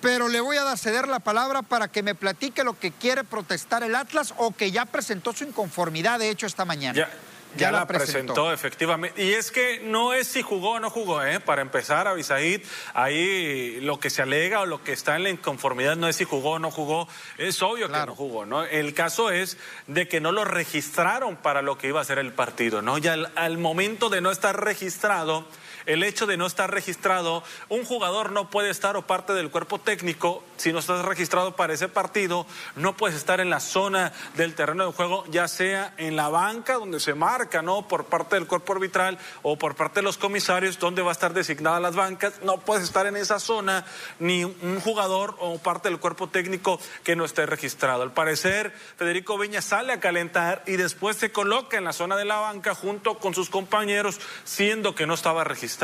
[0.00, 3.84] pero le voy a ceder la palabra para que me platique lo que quiere protestar
[3.84, 7.08] el Atlas o que ya presentó su inconformidad, de hecho, esta mañana.
[7.56, 8.52] Ya, la, presentó.
[8.52, 9.22] efectivamente.
[9.22, 11.40] Y es que no es si jugó o no jugó, ¿eh?
[11.40, 12.62] Para empezar, Abisaid,
[12.94, 16.24] ahí lo que se alega o lo que está en la inconformidad no es si
[16.24, 17.08] jugó o no jugó,
[17.38, 18.64] es obvio que no jugó, ¿no?
[18.64, 19.56] El caso es
[19.86, 22.98] de que no lo registraron para lo que iba a ser el partido, ¿no?
[22.98, 25.46] Ya al momento de no estar registrado
[25.88, 29.80] el hecho de no estar registrado, un jugador no puede estar o parte del cuerpo
[29.80, 32.46] técnico, si no estás registrado para ese partido,
[32.76, 36.74] no puedes estar en la zona del terreno de juego, ya sea en la banca
[36.74, 37.88] donde se marca, ¿no?
[37.88, 41.32] Por parte del cuerpo arbitral o por parte de los comisarios, donde va a estar
[41.32, 43.86] designada las bancas, no puedes estar en esa zona
[44.18, 48.02] ni un jugador o parte del cuerpo técnico que no esté registrado.
[48.02, 52.26] Al parecer, Federico Viña sale a calentar y después se coloca en la zona de
[52.26, 55.77] la banca junto con sus compañeros, siendo que no estaba registrado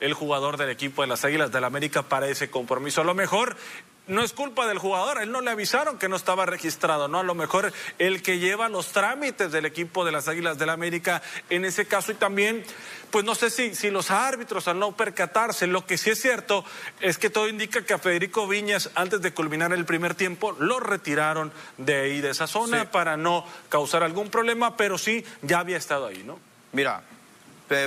[0.00, 3.00] el jugador del equipo de las Águilas del la América para ese compromiso.
[3.00, 3.56] A lo mejor
[4.10, 7.20] no es culpa del jugador, él no le avisaron que no estaba registrado, ¿no?
[7.20, 10.72] A lo mejor el que lleva los trámites del equipo de las Águilas del la
[10.72, 12.64] América en ese caso y también,
[13.10, 16.64] pues no sé si, si los árbitros al no percatarse, lo que sí es cierto
[17.00, 20.80] es que todo indica que a Federico Viñas antes de culminar el primer tiempo lo
[20.80, 25.76] retiraron de ahí, de esa zona, para no causar algún problema, pero sí ya había
[25.76, 26.38] estado ahí, ¿no?
[26.72, 27.02] Mira,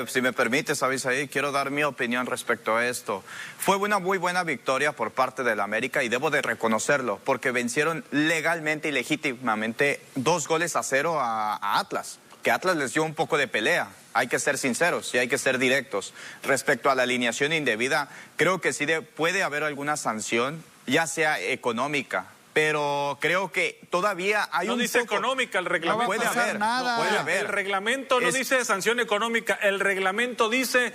[0.08, 3.24] si me permite, sabes ahí, quiero dar mi opinión respecto a esto.
[3.58, 8.06] Fue una muy buena victoria por parte del América y debo de reconocerlo, porque vencieron
[8.12, 13.38] legalmente y legítimamente dos goles a cero a, Atlas, que Atlas les dio un poco
[13.38, 13.90] de pelea.
[14.14, 16.14] Hay que ser sinceros y hay que ser directos.
[16.44, 22.28] Respecto a la alineación indebida, creo que sí puede haber alguna sanción, ya sea económica,
[22.54, 26.04] pero creo que todavía hay no un dice económica el reglamento.
[26.04, 26.98] No puede haber, nada.
[26.98, 27.46] puede haber.
[27.46, 30.94] El reglamento no dice sanción económica, el reglamento dice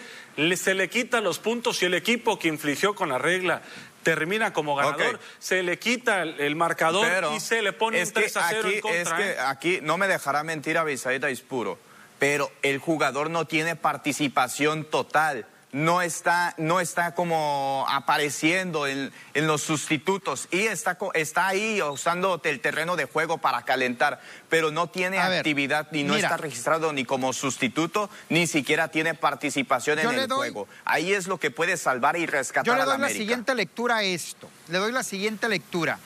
[0.57, 3.63] se le quita los puntos si el equipo que infligió con la regla
[4.05, 8.49] termina como ganador, se le quita el, marcador y se le pone un 3 a
[8.49, 9.01] 0 aquí, en contra.
[9.01, 9.37] Es que ¿eh?
[9.41, 11.79] aquí no me dejará mentir a Bisaida Ispuro,
[12.19, 19.63] pero el jugador no tiene participación total no está, no está como apareciendo en, los
[19.63, 25.19] sustitutos y está, está ahí usando el terreno de juego para calentar, pero no tiene
[25.19, 30.69] actividad y no está registrado ni como sustituto, ni siquiera tiene participación en el juego.
[30.85, 34.03] Ahí es lo que puede salvar y rescatar Yo le doy la siguiente lectura a
[34.03, 35.99] esto, le doy la siguiente lectura.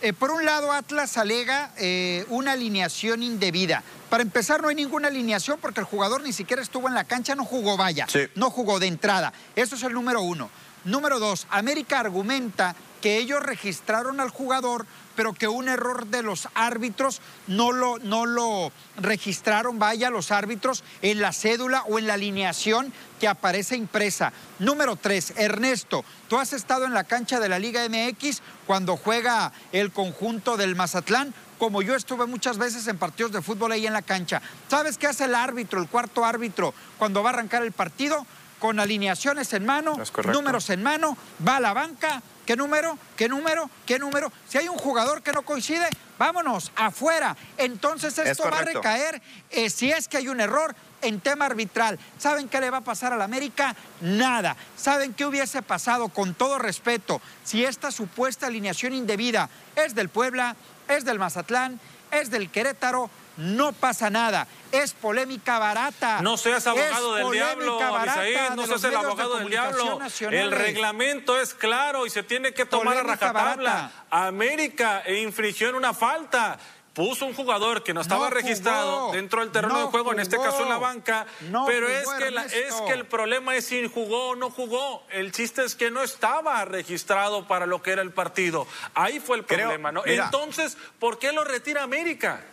[0.00, 3.82] Eh, por un lado, Atlas alega eh, una alineación indebida.
[4.08, 7.34] Para empezar, no hay ninguna alineación porque el jugador ni siquiera estuvo en la cancha,
[7.34, 8.06] no jugó vaya,
[8.36, 9.32] no jugó de entrada.
[9.56, 10.50] Eso es el número uno.
[10.84, 14.86] Número dos, América argumenta que ellos registraron al jugador
[15.18, 20.84] pero que un error de los árbitros no lo, no lo registraron, vaya, los árbitros
[21.02, 24.32] en la cédula o en la alineación que aparece impresa.
[24.60, 29.50] Número tres, Ernesto, tú has estado en la cancha de la Liga MX cuando juega
[29.72, 33.94] el conjunto del Mazatlán como yo estuve muchas veces en partidos de fútbol ahí en
[33.94, 34.40] la cancha.
[34.68, 38.24] ¿Sabes qué hace el árbitro, el cuarto árbitro, cuando va a arrancar el partido?
[38.60, 39.96] Con alineaciones en mano,
[40.32, 42.98] números en mano, va a la banca, ¿Qué número?
[43.14, 43.68] ¿Qué número?
[43.84, 44.32] ¿Qué número?
[44.48, 45.86] Si hay un jugador que no coincide,
[46.18, 47.36] vámonos, afuera.
[47.58, 51.98] Entonces esto va a recaer, eh, si es que hay un error, en tema arbitral.
[52.16, 53.76] ¿Saben qué le va a pasar a la América?
[54.00, 54.56] Nada.
[54.78, 60.56] ¿Saben qué hubiese pasado, con todo respeto, si esta supuesta alineación indebida es del Puebla,
[60.88, 61.78] es del Mazatlán,
[62.10, 63.10] es del Querétaro?
[63.38, 64.48] No pasa nada.
[64.72, 66.20] Es polémica barata.
[66.22, 70.00] No seas abogado del diablo, Abisaí, no seas el abogado del diablo.
[70.30, 73.92] El reglamento es claro y se tiene que tomar a rajatabla.
[74.10, 76.58] América infringió en una falta
[76.98, 80.64] puso un jugador que no estaba registrado dentro del terreno de juego, en este caso
[80.64, 81.26] en la banca,
[81.64, 85.06] pero es, que es que el problema es si jugó o no jugó.
[85.10, 88.66] El chiste es que no estaba registrado para lo que era el partido.
[88.94, 90.02] Ahí fue el problema, ¿no?
[90.06, 92.44] Entonces, ¿por qué lo retira América?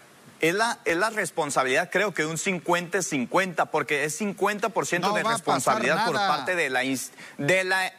[0.42, 6.16] Es la, es la responsabilidad, creo que un 50-50, porque es 50% de responsabilidad por
[6.16, 6.82] parte de la,
[7.38, 7.94] de la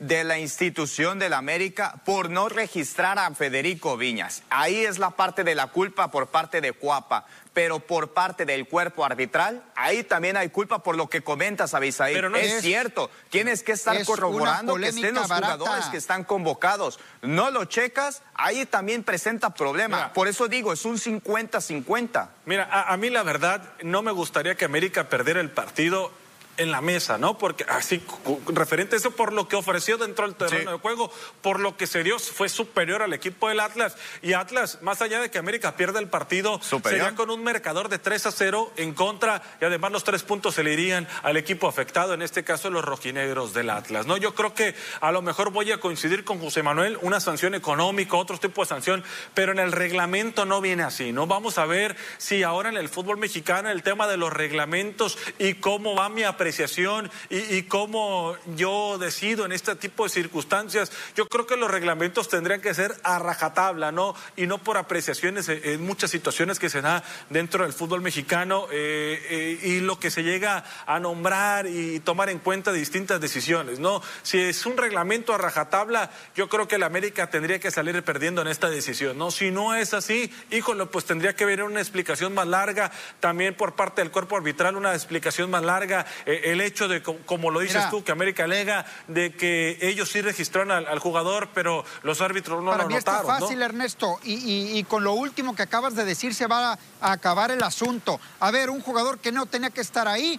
[0.00, 4.42] de la institución de la América por no registrar a Federico Viñas.
[4.50, 7.26] Ahí es la parte de la culpa por parte de Cuapa,
[7.58, 12.14] pero por parte del cuerpo arbitral, ahí también hay culpa por lo que comentas, Abisaí.
[12.14, 17.00] Pero no es, cierto, tienes que estar corroborando que estén los jugadores que están convocados.
[17.20, 20.12] No lo checas, ahí también presenta problema.
[20.12, 22.28] por eso digo, es un 50-50.
[22.46, 26.12] Mira, a, a mí la verdad no me gustaría que América perdiera el partido
[26.58, 27.38] en la mesa, ¿no?
[27.38, 28.02] Porque así,
[28.48, 31.86] referente a eso, por lo que ofreció dentro del terreno de juego, por lo que
[31.86, 33.96] se dio, fue superior al equipo del Atlas.
[34.22, 37.98] Y Atlas, más allá de que América pierda el partido, sería con un marcador de
[37.98, 41.68] 3 a 0 en contra y además los tres puntos se le irían al equipo
[41.68, 44.16] afectado, en este caso los rojinegros del Atlas, ¿no?
[44.16, 48.16] Yo creo que a lo mejor voy a coincidir con José Manuel, una sanción económica,
[48.16, 51.26] otro tipo de sanción, pero en el reglamento no viene así, ¿no?
[51.26, 55.54] Vamos a ver si ahora en el fútbol mexicano el tema de los reglamentos y
[55.54, 60.90] cómo va mi apreciación apreciación y, cómo yo decido en este tipo de circunstancias.
[61.14, 64.14] Yo creo que los reglamentos tendrían que ser a rajatabla, ¿no?
[64.34, 69.20] Y no por apreciaciones en muchas situaciones que se da dentro del fútbol mexicano eh,
[69.28, 74.00] eh, y lo que se llega a nombrar y tomar en cuenta distintas decisiones, ¿no?
[74.22, 78.40] Si es un reglamento a rajatabla, yo creo que la América tendría que salir perdiendo
[78.40, 79.30] en esta decisión, ¿no?
[79.30, 83.74] Si no es así, híjole, pues tendría que venir una explicación más larga, también por
[83.74, 86.06] parte del cuerpo arbitral una explicación más larga.
[86.26, 90.20] Eh, el hecho de, como lo dices tú, que América alega de que ellos sí
[90.20, 95.04] registraron al, jugador, pero los árbitros no Para lo mí está fácil, Ernesto, y, con
[95.04, 98.20] lo último que acabas de decir se va a, a acabar el asunto.
[98.40, 100.38] A ver, un jugador que no tenía que estar ahí,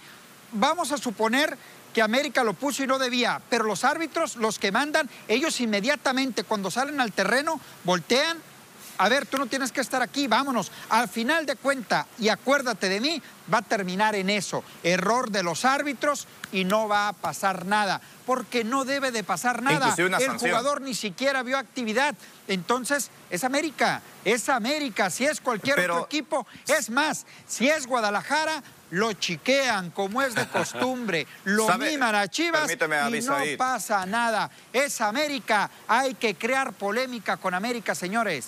[0.52, 1.56] vamos a suponer
[1.94, 6.44] que América lo puso y no debía, pero los árbitros, los que mandan, ellos inmediatamente
[6.44, 8.38] cuando salen al terreno voltean
[9.00, 10.70] a ver, tú no tienes que estar aquí, vámonos.
[10.90, 14.64] Al final de cuenta, y acuérdate de mí, va a terminar en eso.
[14.82, 19.62] Error de los árbitros y no va a pasar nada, porque no debe de pasar
[19.62, 19.94] nada.
[19.96, 22.14] El jugador ni siquiera vio actividad.
[22.48, 25.10] Entonces, es América, es América.
[25.10, 30.46] Si es cualquier otro equipo, es más, si es Guadalajara, lo chiquean como es de
[30.48, 34.50] costumbre, lo miman a Chivas y no pasa nada.
[34.72, 38.46] Es América, hay que crear polémica con América, señores.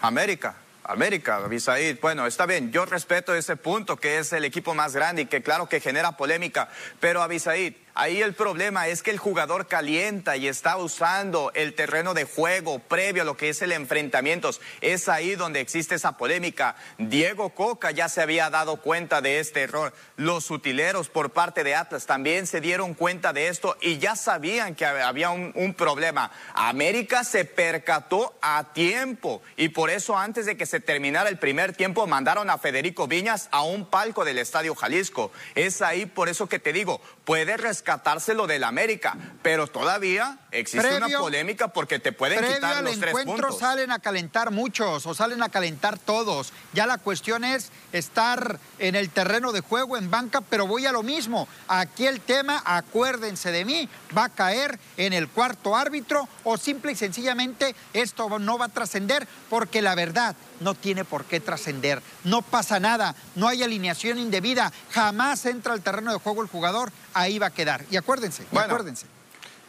[0.00, 0.54] América.
[0.88, 1.98] América, Abisaid.
[2.00, 5.42] Bueno, está bien, yo respeto ese punto, que es el equipo más grande y que
[5.42, 10.46] claro que genera polémica, pero Abisaid, Ahí el problema es que el jugador calienta y
[10.46, 14.50] está usando el terreno de juego previo a lo que es el enfrentamiento.
[14.80, 16.76] Es ahí donde existe esa polémica.
[16.98, 19.92] Diego Coca ya se había dado cuenta de este error.
[20.14, 24.76] Los utileros por parte de Atlas también se dieron cuenta de esto y ya sabían
[24.76, 26.30] que había un, un problema.
[26.54, 31.72] América se percató a tiempo y por eso antes de que se terminara el primer
[31.74, 35.32] tiempo mandaron a Federico Viñas a un palco del Estadio Jalisco.
[35.56, 41.08] Es ahí por eso que te digo, puede rescatárselo del América, pero todavía existe una
[41.18, 43.58] polémica porque te pueden quitar los tres puntos.
[43.58, 46.52] salen a calentar muchos o salen a calentar todos.
[46.72, 50.92] Ya la cuestión es estar en el terreno de juego en banca, pero voy a
[50.92, 51.48] lo mismo.
[51.68, 56.92] Aquí el tema, acuérdense de mí, va a caer en el cuarto árbitro o simple
[56.92, 62.02] y sencillamente esto no va a trascender porque la verdad no tiene por qué trascender.
[62.24, 66.92] No pasa nada, no hay alineación indebida, jamás entra al terreno de juego el jugador,
[67.14, 67.84] ahí va a quedar.
[67.90, 69.17] Y acuérdense, acuérdense.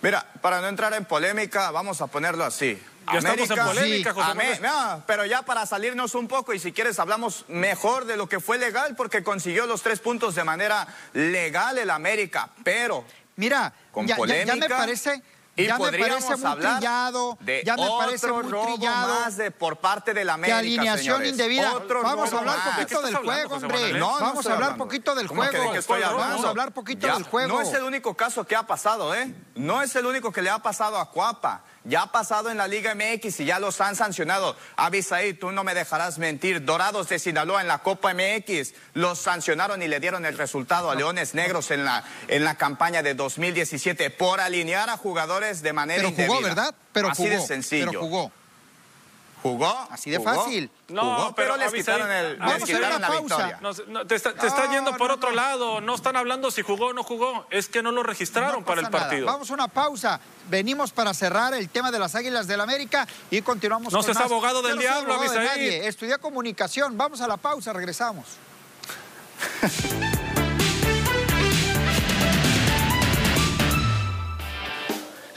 [0.01, 2.81] Mira, para no entrar en polémica, vamos a ponerlo así.
[3.11, 6.99] Ya estamos en polémica, José no, pero ya para salirnos un poco y si quieres
[6.99, 11.79] hablamos mejor de lo que fue legal porque consiguió los tres puntos de manera legal
[11.79, 13.03] el América, pero
[13.35, 15.23] mira, con polémica, ya me parece
[15.59, 19.19] Y ya me parece muy hablar trillado, de ya me parece muy robo trillado.
[19.21, 21.29] más de, por parte de la América, alineación señores.
[21.31, 21.73] indebida.
[21.75, 22.65] Otro Vamos a hablar más.
[22.77, 23.93] ¿De poquito del hablando, juego, hombre.
[23.93, 24.85] No, no Vamos a hablar hablando.
[24.85, 25.73] poquito del ¿Cómo que juego.
[25.73, 26.01] de estoy?
[26.01, 27.47] Vamos a hablar poquito Ya, del juego.
[27.47, 29.33] No es el único caso que ha pasado, ¿eh?
[29.55, 31.63] No es el único que le ha pasado a Cuapa.
[31.85, 34.55] Ya ha pasado en la Liga MX y ya los han sancionado.
[34.75, 36.63] Avisaí, tú no me dejarás mentir.
[36.65, 40.95] Dorados de Sinaloa en la Copa MX los sancionaron y le dieron el resultado a
[40.95, 46.01] Leones Negros en la, en la campaña de 2017 por alinear a jugadores de manera
[46.03, 46.47] Pero jugó, indebida.
[46.63, 46.75] ¿verdad?
[46.93, 47.35] Pero Así jugó.
[47.41, 47.87] de sencillo.
[47.89, 48.31] Pero jugó.
[49.41, 49.87] ¿Jugó?
[49.89, 50.33] Así de ¿Jugó?
[50.35, 50.69] fácil.
[50.89, 53.35] No, Jugó, pero, pero les quitaron, el, Vamos les a hacer quitaron una la pausa.
[53.47, 53.59] victoria.
[53.61, 55.35] No, no, te está, te está No, yendo por no, otro no.
[55.37, 55.79] lado.
[55.79, 57.47] No están hablando si jugó o no jugó.
[57.49, 58.99] Es que no lo registraron No para el nada.
[58.99, 59.25] partido.
[59.27, 60.19] Vamos a una pausa.
[60.49, 64.17] Venimos para cerrar el tema de las Águilas del América y continuamos No con seas
[64.17, 64.25] más.
[64.25, 65.87] abogado del diablo, abogado de nadie.
[65.87, 66.97] Estudié comunicación.
[66.97, 68.25] Vamos a la pausa, regresamos.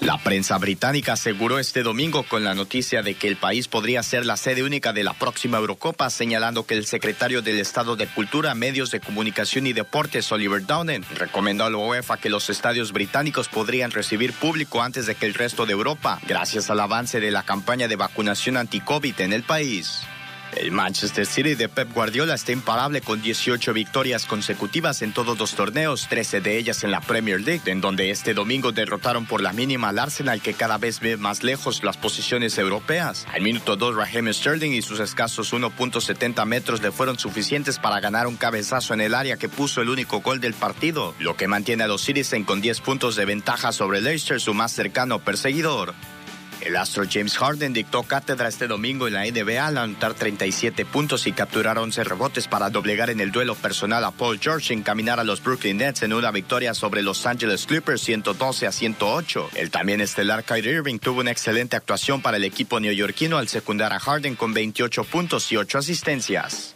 [0.03, 4.27] La prensa británica aseguró este domingo con la noticia de que el país podría ser
[4.27, 8.53] la sede única de la próxima Eurocopa, señalando que el secretario del Estado de Cultura,
[8.57, 13.49] Medios de Comunicación y Deportes, Oliver Dowden, recomendó a la UEFA que los estadios británicos
[13.49, 17.45] podrían recibir público antes de que el resto de Europa, gracias al avance de la
[17.45, 20.03] campaña de vacunación anti-COVID en el país.
[20.57, 25.55] El Manchester City de Pep Guardiola está imparable con 18 victorias consecutivas en todos los
[25.55, 29.53] torneos, 13 de ellas en la Premier League, en donde este domingo derrotaron por la
[29.53, 33.27] mínima al Arsenal que cada vez ve más lejos las posiciones europeas.
[33.33, 38.27] Al minuto 2 Raheem Sterling y sus escasos 1.70 metros le fueron suficientes para ganar
[38.27, 41.85] un cabezazo en el área que puso el único gol del partido, lo que mantiene
[41.85, 45.95] a los Citizen con 10 puntos de ventaja sobre Leicester, su más cercano perseguidor.
[46.65, 51.27] El astro James Harden dictó cátedra este domingo en la NBA al anotar 37 puntos
[51.27, 55.19] y capturar 11 rebotes para doblegar en el duelo personal a Paul George y encaminar
[55.19, 59.51] a los Brooklyn Nets en una victoria sobre Los Angeles Clippers 112 a 108.
[59.57, 63.93] El también estelar Kyrie Irving tuvo una excelente actuación para el equipo neoyorquino al secundar
[63.93, 66.75] a Harden con 28 puntos y 8 asistencias.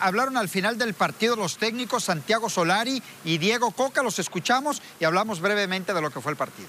[0.00, 5.04] Hablaron, al final del partido los técnicos Santiago Solari y Diego Coca, los escuchamos y
[5.04, 6.68] hablamos brevemente de lo que fue el partido.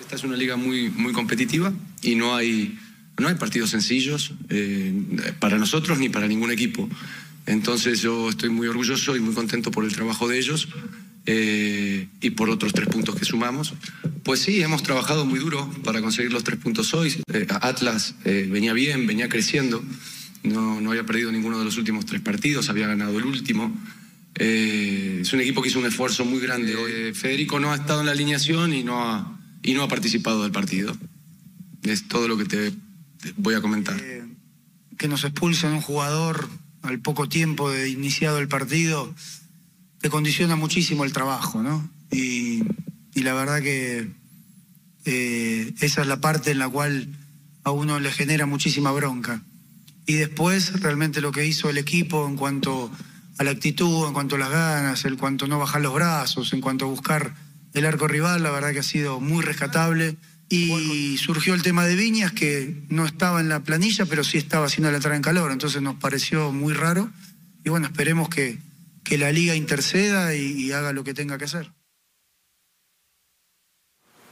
[0.00, 2.78] Esta es una liga muy, muy competitiva y no hay,
[3.18, 6.88] no hay partidos sencillos eh, para nosotros ni para ningún equipo.
[7.46, 10.68] Entonces yo estoy muy orgulloso y muy contento por el trabajo de ellos
[11.26, 13.74] eh, y por otros tres puntos que sumamos.
[14.22, 17.20] Pues sí, hemos trabajado muy duro para conseguir los tres puntos hoy.
[17.32, 19.82] Eh, Atlas eh, venía bien, venía creciendo.
[20.44, 23.76] No, no había perdido ninguno de los últimos tres partidos, había ganado el último.
[24.34, 27.14] Es un equipo que hizo un esfuerzo muy grande hoy.
[27.14, 30.52] Federico no ha estado en la alineación y no ha, y no ha participado del
[30.52, 30.96] partido.
[31.82, 34.00] Es todo lo que te, te voy a comentar.
[34.98, 36.48] que nos expulsen un jugador
[36.82, 39.12] al poco tiempo de iniciado el partido,
[40.00, 41.88] te condiciona muchísimo el trabajo, ¿no?
[42.10, 42.62] Y,
[43.14, 44.08] la verdad que
[45.04, 47.08] eh, esa es la parte en la cual
[47.64, 49.42] a uno le genera muchísima bronca.
[50.06, 52.92] Y después, realmente lo que hizo el equipo en cuanto
[53.38, 56.52] a la actitud, en cuanto a las ganas, en cuanto a no bajar los brazos,
[56.52, 57.34] en cuanto a buscar
[57.74, 60.16] el arco rival, la verdad que ha sido muy rescatable.
[60.48, 64.66] Y surgió el tema de Viñas, que no estaba en la planilla, pero sí estaba
[64.66, 67.10] haciendo la entrada en calor, entonces nos pareció muy raro.
[67.64, 68.60] Y bueno, esperemos que,
[69.06, 71.70] que la liga interceda y, y haga lo que tenga que hacer.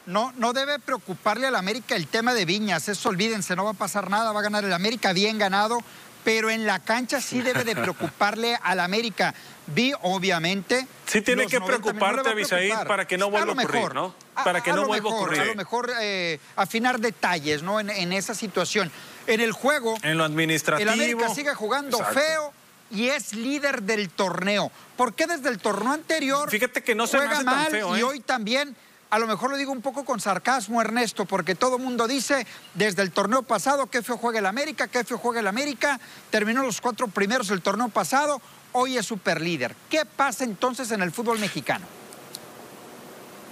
[0.06, 3.74] No, no debe preocuparle al América el tema de Viñas, eso olvídense, no va a
[3.74, 5.78] pasar nada, va a ganar el América bien ganado,
[6.24, 9.34] pero en la cancha sí debe de preocuparle al América.
[9.66, 10.86] Vi, obviamente.
[11.06, 12.86] Sí tiene que 90 minutos, preocuparte, no le va a Abisaíd, preocupar.
[12.86, 14.14] para que no vuelva a ocurrir, ¿no?
[14.44, 15.40] Para que no lo vuelva a mejor, ocurrir.
[15.40, 17.80] A lo mejor eh, afinar detalles, ¿no?
[17.80, 18.90] En, en esa situación.
[19.26, 20.90] En el juego, En lo administrativo.
[20.90, 22.20] el América sigue jugando Exacto.
[22.20, 22.52] feo
[22.90, 24.70] y es líder del torneo.
[24.96, 28.04] ¿Por qué desde el torneo anterior Fíjate que no se juega tan mal y ¿eh?
[28.04, 28.76] hoy también?
[29.10, 32.46] A lo mejor lo digo un poco con sarcasmo, Ernesto, porque todo el mundo dice
[32.74, 36.62] desde el torneo pasado qué feo juega el América, qué feo juega el América, terminó
[36.62, 38.40] los cuatro primeros del torneo pasado,
[38.72, 39.76] hoy es superlíder.
[39.88, 41.86] ¿Qué pasa entonces en el fútbol mexicano?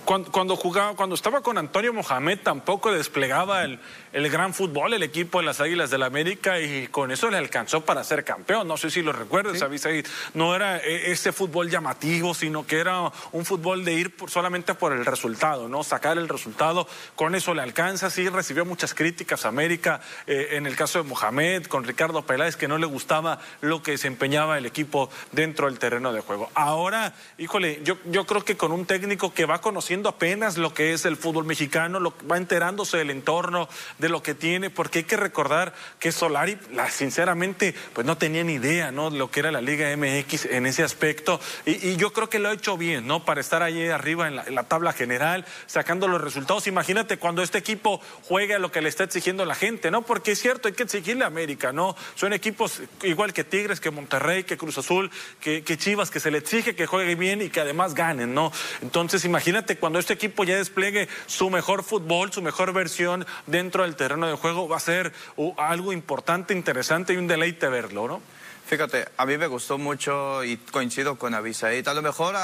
[0.05, 3.79] Cuando, cuando jugaba, cuando estaba con Antonio Mohamed tampoco desplegaba el,
[4.13, 7.37] el gran fútbol el equipo de las Águilas del la América y con eso le
[7.39, 8.67] alcanzó para ser campeón.
[8.67, 10.05] No sé si lo recuerdas, Abisaíd.
[10.35, 14.75] No era eh, ese fútbol llamativo, sino que era un fútbol de ir por- solamente
[14.75, 15.85] por el resultado, ¿no?
[15.85, 18.11] Sacar el resultado, con eso le alcanza.
[18.11, 22.67] Sí, recibió muchas críticas América eh, en el caso de Mohamed, con Ricardo Peláez, que
[22.67, 26.51] no le gustaba lo que desempeñaba el equipo dentro del terreno de juego.
[26.55, 30.73] Ahora, híjole, yo, yo creo que con un técnico que va conociendo conociendo apenas lo
[30.73, 35.01] que es el fútbol mexicano, lo, va enterándose del entorno, de lo que tiene, porque
[35.01, 39.11] hay que recordar que Solari, la, sinceramente, pues no tenía ni idea, ¿no?
[39.11, 41.41] Lo que era la Liga MX en ese aspecto.
[41.67, 43.27] Y, yo creo que lo ha hecho bien, ¿no?
[43.27, 46.67] Para estar ahí arriba en la, tabla general, sacando los resultados.
[46.67, 50.03] Imagínate cuando este equipo juega lo que le está exigiendo la gente, ¿no?
[50.03, 51.97] Porque es cierto, hay que exigirle a América, ¿no?
[52.15, 56.31] Son equipos igual que Tigres, que Monterrey, que Cruz Azul, que, que Chivas, que se
[56.31, 58.53] le exige que juegue bien y que además ganen, ¿no?
[58.81, 63.97] Entonces, imagínate cuando este equipo ya despliegue su mejor fútbol, su mejor versión dentro del
[63.97, 68.23] terreno de juego, va a ser uh, algo importante, interesante y un deleite verlo, ¿no?
[68.65, 71.89] Fíjate, a mí me gustó mucho y coincido con Avisaid.
[71.89, 72.37] A lo mejor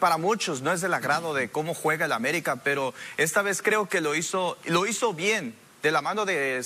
[0.00, 3.88] para muchos no es del agrado de cómo juega el América, pero esta vez creo
[3.88, 5.54] que lo hizo, lo hizo bien
[5.86, 6.58] de la mano de,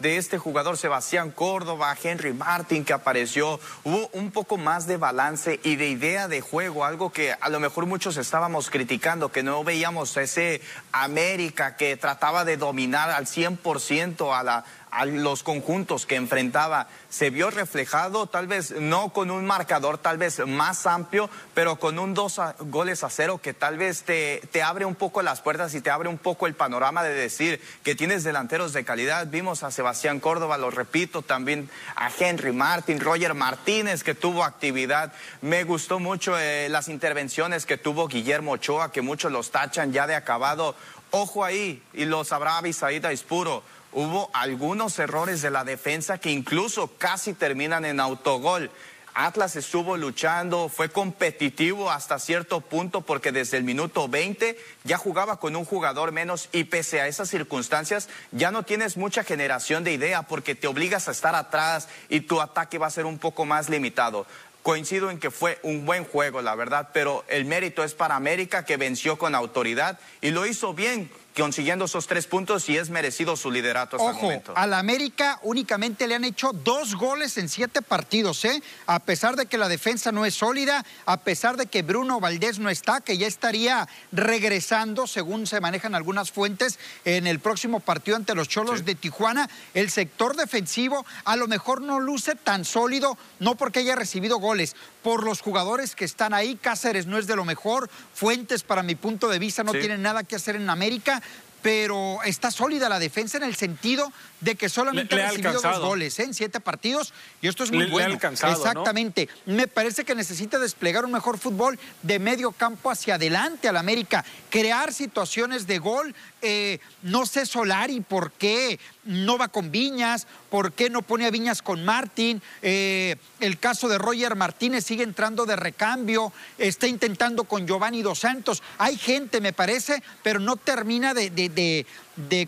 [0.00, 5.76] este jugador Sebastián Córdoba, Henry Martin que apareció, hubo un poco más de balance y
[5.76, 10.16] de idea de juego, algo que a lo mejor muchos estábamos criticando, que no veíamos
[10.16, 10.62] ese
[10.92, 14.64] América que trataba de dominar al 100% a la,
[14.94, 20.18] a los conjuntos que enfrentaba se vio reflejado, tal vez no con un marcador tal
[20.18, 24.62] vez más amplio, pero con un dos goles a cero que tal vez te, te
[24.62, 27.96] abre un poco las puertas y te abre un poco el panorama de decir que
[27.96, 29.26] tienes delanteros de calidad.
[29.26, 35.12] Vimos a Sebastián Córdoba, lo repito, también a Henry Martin, Roger Martínez que tuvo actividad.
[35.42, 40.06] Me gustó mucho eh, las intervenciones que tuvo Guillermo Ochoa, que muchos los tachan ya
[40.06, 40.76] de acabado.
[41.10, 43.62] Ojo ahí, y lo sabrá Bisaída Ispuro
[43.94, 48.70] hubo algunos errores de la defensa que incluso casi terminan en autogol.
[49.14, 55.38] Atlas estuvo luchando, fue competitivo hasta cierto punto porque desde el minuto 20 ya jugaba
[55.38, 59.92] con un jugador menos y pese a esas circunstancias ya no tienes mucha generación de
[59.92, 63.44] idea porque te obligas a estar atrás y tu ataque va a ser un poco
[63.44, 64.26] más limitado.
[64.64, 68.64] Coincido en que fue un buen juego, la verdad, pero el mérito es para América
[68.64, 73.36] que venció con autoridad y lo hizo bien consiguiendo esos tres puntos y es merecido
[73.36, 74.52] su liderato hasta el momento.
[74.56, 78.62] A la América únicamente le han hecho dos goles en siete partidos, ¿eh?
[78.86, 82.58] A pesar de que la defensa no es sólida, a pesar de que Bruno Valdés
[82.60, 88.16] no está, que ya estaría regresando, según se manejan algunas fuentes, en el próximo partido
[88.16, 89.50] ante los Cholos de Tijuana.
[89.74, 94.76] El sector defensivo a lo mejor no luce tan sólido, no porque haya recibido goles,
[95.02, 96.56] por los jugadores que están ahí.
[96.56, 100.22] Cáceres no es de lo mejor, Fuentes, para mi punto de vista, no tienen nada
[100.22, 101.22] que hacer en América
[101.64, 104.12] pero está sólida la defensa en el sentido
[104.44, 106.24] de que solamente ha recibido dos goles ¿eh?
[106.24, 108.14] en siete partidos y esto es muy bueno.
[108.14, 109.28] Exactamente.
[109.46, 114.24] Me parece que necesita desplegar un mejor fútbol de medio campo hacia adelante al América,
[114.50, 116.14] crear situaciones de gol.
[116.42, 121.30] Eh, no sé Solari por qué no va con Viñas, por qué no pone a
[121.30, 122.42] Viñas con Martín.
[122.62, 128.20] Eh, el caso de Roger Martínez sigue entrando de recambio, está intentando con Giovanni Dos
[128.20, 128.62] Santos.
[128.78, 131.86] Hay gente, me parece, pero no termina de de,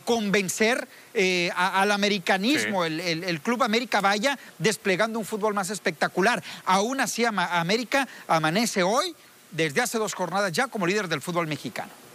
[0.05, 6.43] convencer eh, al americanismo, el, Club América vaya desplegando un fútbol más espectacular.
[6.64, 9.14] Aún así, América amanece hoy,
[9.51, 12.06] desde hace dos jornadas ya, como líder del fútbol mexicano.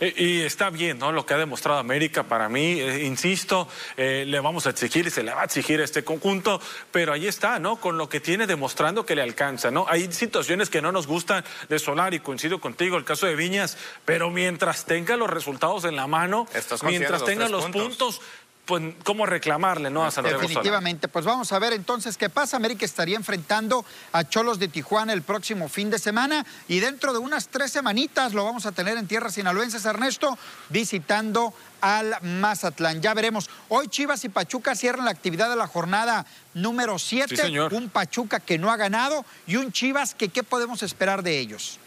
[0.00, 1.12] Y está bien, ¿no?
[1.12, 5.10] Lo que ha demostrado América para mí, eh, insisto, eh, le vamos a exigir y
[5.10, 6.60] se le va a exigir a este conjunto,
[6.92, 7.76] pero ahí está, ¿no?
[7.80, 9.86] Con lo que tiene demostrando que le alcanza, ¿no?
[9.88, 13.76] Hay situaciones que no nos gustan de Solar y coincido contigo, el caso de Viñas,
[14.04, 16.46] pero mientras tenga los resultados en la mano,
[16.82, 18.20] mientras tenga los puntos
[18.68, 20.04] pues, cómo reclamarle, ¿no?
[20.04, 21.08] A Santiago Definitivamente.
[21.08, 22.58] Pues vamos a ver entonces qué pasa.
[22.58, 27.18] América estaría enfrentando a Cholos de Tijuana el próximo fin de semana y dentro de
[27.18, 30.36] unas tres semanitas lo vamos a tener en tierras sinaloenses, Ernesto,
[30.68, 33.00] visitando al Mazatlán.
[33.00, 33.48] Ya veremos.
[33.70, 37.50] Hoy Chivas y Pachuca cierran la actividad de la jornada número 7.
[37.70, 41.78] un Pachuca que no ha ganado y un Chivas que qué podemos esperar de ellos.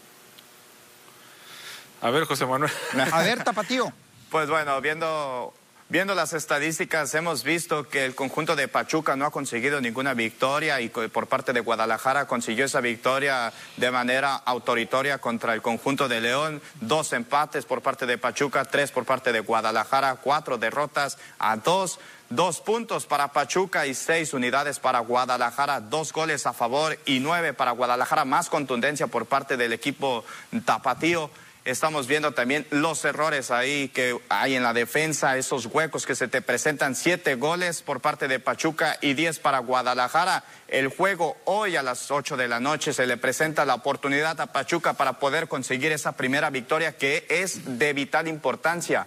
[2.00, 2.72] A ver, José Manuel.
[3.12, 3.92] A ver, Tapatío.
[4.32, 5.52] Pues bueno, viendo
[5.92, 10.80] Viendo las estadísticas, hemos visto que el conjunto de Pachuca no ha conseguido ninguna victoria
[10.80, 16.22] y por parte de Guadalajara consiguió esa victoria de manera autoritaria contra el conjunto de
[16.22, 16.62] León.
[16.80, 21.98] Dos empates por parte de Pachuca, tres por parte de Guadalajara, cuatro derrotas a dos.
[22.30, 27.52] Dos puntos para Pachuca y seis unidades para Guadalajara, dos goles a favor y nueve
[27.52, 30.24] para Guadalajara, más contundencia por parte del equipo
[30.64, 31.30] tapatío.
[31.64, 36.26] Estamos viendo también los errores ahí que hay en la defensa, esos huecos que se
[36.26, 36.96] te presentan.
[36.96, 40.42] Siete goles por parte de Pachuca y diez para Guadalajara.
[40.66, 44.48] El juego hoy a las ocho de la noche se le presenta la oportunidad a
[44.48, 49.06] Pachuca para poder conseguir esa primera victoria que es de vital importancia.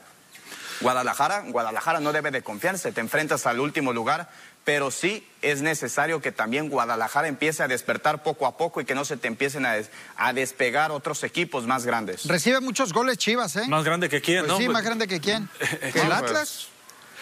[0.79, 4.29] Guadalajara, Guadalajara no debe de confiarse, te enfrentas al último lugar,
[4.65, 8.95] pero sí es necesario que también Guadalajara empiece a despertar poco a poco y que
[8.95, 9.75] no se te empiecen a,
[10.17, 12.25] a despegar otros equipos más grandes.
[12.27, 13.67] Recibe muchos goles Chivas, ¿eh?
[13.67, 14.57] Más grande que quién, Pues ¿no?
[14.57, 15.47] sí, Pues- más grande que quién.
[15.59, 16.67] Que el pues, Atlas.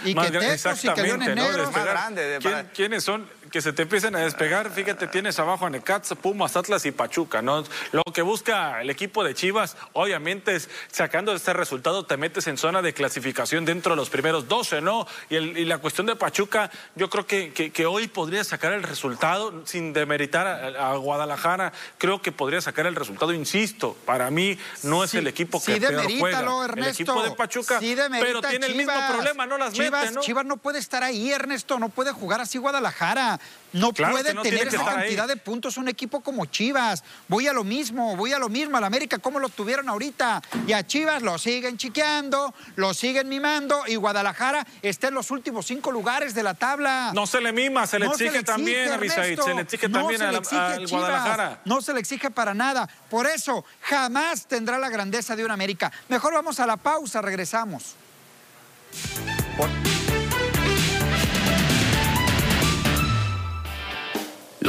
[0.05, 0.95] Y Más que Tecos y ¿no?
[1.17, 1.57] Negros.
[1.57, 1.71] Despegar.
[1.73, 4.71] Más grande, de- ¿Quién- para- ¿Quiénes son que se te empiecen a despegar?
[4.71, 7.63] Fíjate, tienes abajo a Necaxa, Pumas, Atlas y Pachuca, ¿no?
[7.91, 12.57] Lo que busca el equipo de Chivas, obviamente, es sacando este resultado, te metes en
[12.57, 15.07] zona de clasificación dentro de los primeros 12, ¿no?
[15.29, 18.73] Y, el- y la cuestión de Pachuca, yo creo que, que- que hoy podría sacar
[18.73, 21.73] el resultado sin demeritar a, a Guadalajara.
[21.97, 25.75] Creo que podría sacar el resultado, insisto, para mí no es Sí, el equipo que
[25.75, 26.39] sí, peor juega.
[26.75, 30.57] El equipo de Pachuca, Sí, pero tiene el mismo problema, no las Chivas, Chivas no
[30.57, 33.39] puede estar ahí, Ernesto, no puede jugar así Guadalajara.
[33.73, 34.85] No Claro puede no tener esa ahí.
[34.85, 37.03] cantidad de puntos un equipo como Chivas.
[37.27, 38.77] Voy a lo mismo, voy a lo mismo.
[38.77, 40.41] Al América, ¿cómo lo tuvieron ahorita?
[40.67, 45.65] Y a Chivas lo siguen chiqueando, lo siguen mimando y Guadalajara está en los últimos
[45.65, 47.11] cinco lugares de la tabla.
[47.15, 49.43] No se le mima, se le No exige también, Abisaid, Ernesto.
[49.45, 50.91] se le exige No también se le al, exige a al Chivas.
[50.91, 51.61] Guadalajara.
[51.65, 52.87] No se le exige para nada.
[53.09, 55.91] Por eso, jamás tendrá la grandeza de un América.
[56.09, 57.95] Mejor vamos a la pausa, regresamos.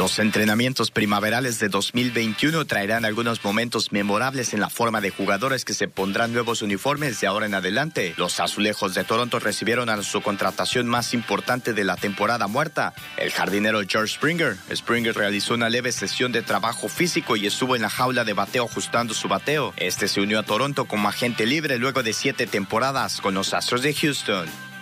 [0.05, 5.73] Los entrenamientos primaverales de 2021 traerán algunos momentos memorables en la forma de jugadores que
[5.73, 8.13] se pondrán nuevos uniformes de ahora en adelante.
[8.15, 13.31] Los azulejos de Toronto recibieron a su contratación más importante de la temporada muerta, el
[13.31, 14.57] jardinero George Springer.
[14.71, 18.65] Springer realizó una leve sesión de trabajo físico y estuvo en la jaula de bateo
[18.65, 19.73] ajustando su bateo.
[19.75, 23.81] Este se unió a Toronto como agente libre luego de siete temporadas con los Astros
[23.81, 24.74] de Houston.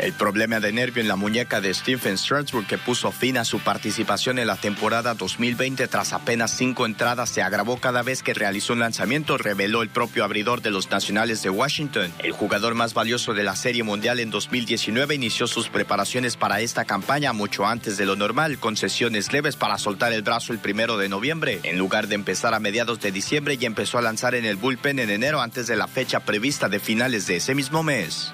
[0.00, 3.60] El problema de nervio en la muñeca de Stephen Strasburg que puso fin a su
[3.60, 8.72] participación en la temporada 2020 tras apenas cinco entradas se agravó cada vez que realizó
[8.72, 12.10] un lanzamiento, reveló el propio abridor de los Nacionales de Washington.
[12.20, 16.86] El jugador más valioso de la Serie Mundial en 2019 inició sus preparaciones para esta
[16.86, 20.96] campaña mucho antes de lo normal, con sesiones leves para soltar el brazo el primero
[20.96, 24.46] de noviembre, en lugar de empezar a mediados de diciembre y empezó a lanzar en
[24.46, 28.32] el bullpen en enero antes de la fecha prevista de finales de ese mismo mes.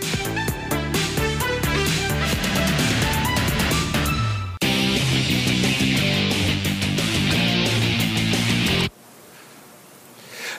[0.00, 0.35] Bye.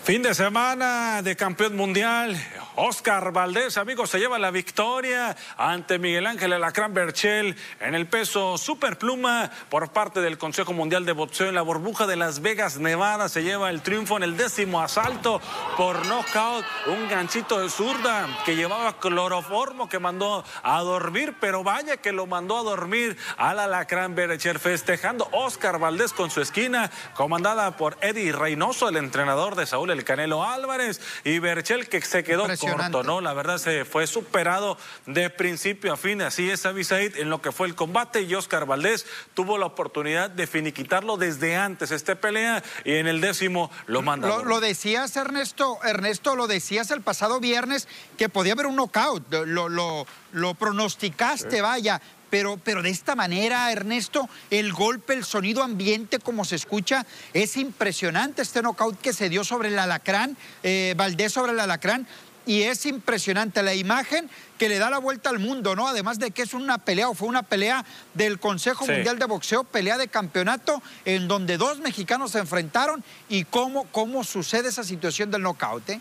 [0.08, 2.34] Fin de semana de campeón mundial.
[2.76, 8.58] Oscar Valdés, amigos, se lleva la victoria ante Miguel Ángel Alacrán Berchel en el peso
[8.58, 13.28] superpluma por parte del Consejo Mundial de Boxeo en la burbuja de Las Vegas, Nevada.
[13.28, 15.41] Se lleva el triunfo en el décimo asalto
[15.76, 16.64] por knockout.
[16.86, 22.28] Un ganchito de zurda que llevaba cloroformo que mandó a dormir, pero vaya que lo
[22.28, 28.32] mandó a dormir al Alacrán Berchel festejando Oscar Valdés con su esquina comandada por Eddie
[28.32, 33.22] Reynoso, el entrenador de Saúl El Canelo Álvarez y Berchel que se quedó corto, ¿no?
[33.22, 37.52] La verdad se fue superado de principio a fin, así es Abisaid en lo que
[37.52, 42.64] fue el combate y Oscar Valdés tuvo la oportunidad de finiquitarlo desde antes esta pelea
[42.84, 44.43] y en el décimo lo manda.
[44.43, 47.88] Lo, decías, Ernesto, Ernesto, lo decías el pasado viernes
[48.18, 49.34] que podía haber un knockout.
[49.45, 52.02] Lo, lo, lo pronosticaste, vaya.
[52.30, 57.57] Pero, pero de esta manera, Ernesto, el golpe, el sonido ambiente, como se escucha, es
[57.57, 62.07] impresionante este knockout que se dio sobre el alacrán, eh, Valdés sobre el alacrán.
[62.45, 65.86] Y es impresionante la imagen que le da la vuelta al mundo, ¿no?
[65.86, 68.91] Además de que es una pelea o fue una pelea del Consejo Sí.
[68.93, 74.23] Mundial de Boxeo, pelea de campeonato, en donde dos mexicanos se enfrentaron y cómo, cómo
[74.23, 75.99] sucede esa situación del knockout, ¿eh?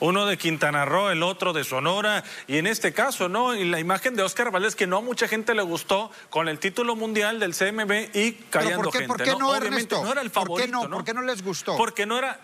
[0.00, 3.54] Uno de Quintana Roo, el otro de Sonora, y en este caso, ¿no?
[3.54, 6.58] Y la imagen de Oscar Valdés, que no a mucha gente le gustó, con el
[6.58, 9.06] título mundial del CMB y Pero ¿por qué, gente.
[9.08, 10.04] por qué no, Obviamente Ernesto?
[10.04, 10.90] no era el ¿Por favorito, qué no?
[10.90, 11.76] ¿Por qué no les gustó?
[11.76, 12.38] Porque no era.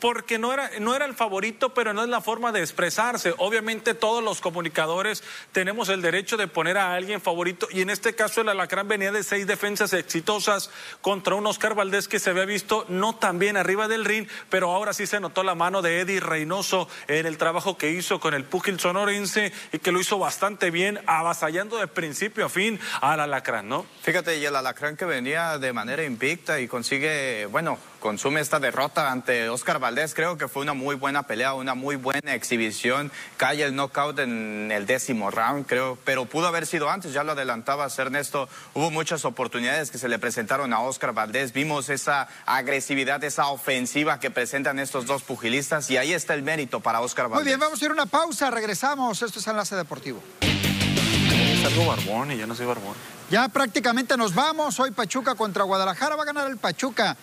[0.00, 3.34] Porque no era, no era el favorito, pero no es la forma de expresarse.
[3.38, 5.22] Obviamente todos los comunicadores
[5.52, 9.12] tenemos el derecho de poner a alguien favorito y en este caso el Alacrán venía
[9.12, 10.70] de seis defensas exitosas
[11.00, 14.70] contra un Oscar Valdés que se había visto no tan bien arriba del ring, pero
[14.70, 18.34] ahora sí se notó la mano de Eddie Reynoso en el trabajo que hizo con
[18.34, 23.20] el púgil sonorense y que lo hizo bastante bien, avasallando de principio a fin al
[23.20, 23.86] Alacrán, ¿no?
[24.02, 29.10] Fíjate, y el Alacrán que venía de manera invicta y consigue, bueno, consume esta derrota
[29.10, 30.14] ante Oscar Valdés.
[30.14, 33.10] Creo que fue una muy buena pelea, una muy buena exhibición.
[33.36, 37.32] Cae el knockout en el décimo round, creo, pero pudo haber sido antes, ya lo
[37.32, 38.48] adelantabas, Ernesto.
[38.74, 41.52] Hubo muchas oportunidades que se le presentaron a Oscar Valdés.
[41.52, 46.78] Vimos esa agresividad, esa ofensiva que presentan estos dos pugilistas y ahí está el mérito
[46.78, 47.42] para Oscar Valdés.
[47.42, 49.20] Muy bien, vamos a ir a una pausa, regresamos.
[49.20, 50.22] Esto es Enlace Deportivo.
[50.42, 52.94] Es algo barbón y yo no soy barbón.
[53.30, 54.78] Ya prácticamente nos vamos.
[54.78, 56.14] Hoy Pachuca contra Guadalajara.
[56.14, 57.16] Va a ganar el Pachuca.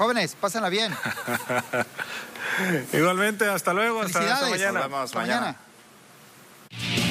[0.00, 0.94] Jóvenes, pásenla bien.
[2.94, 4.00] Igualmente, hasta luego.
[4.00, 4.80] Hasta, mañana.
[4.80, 5.58] Nos vemos mañana.
[6.70, 7.09] mañana.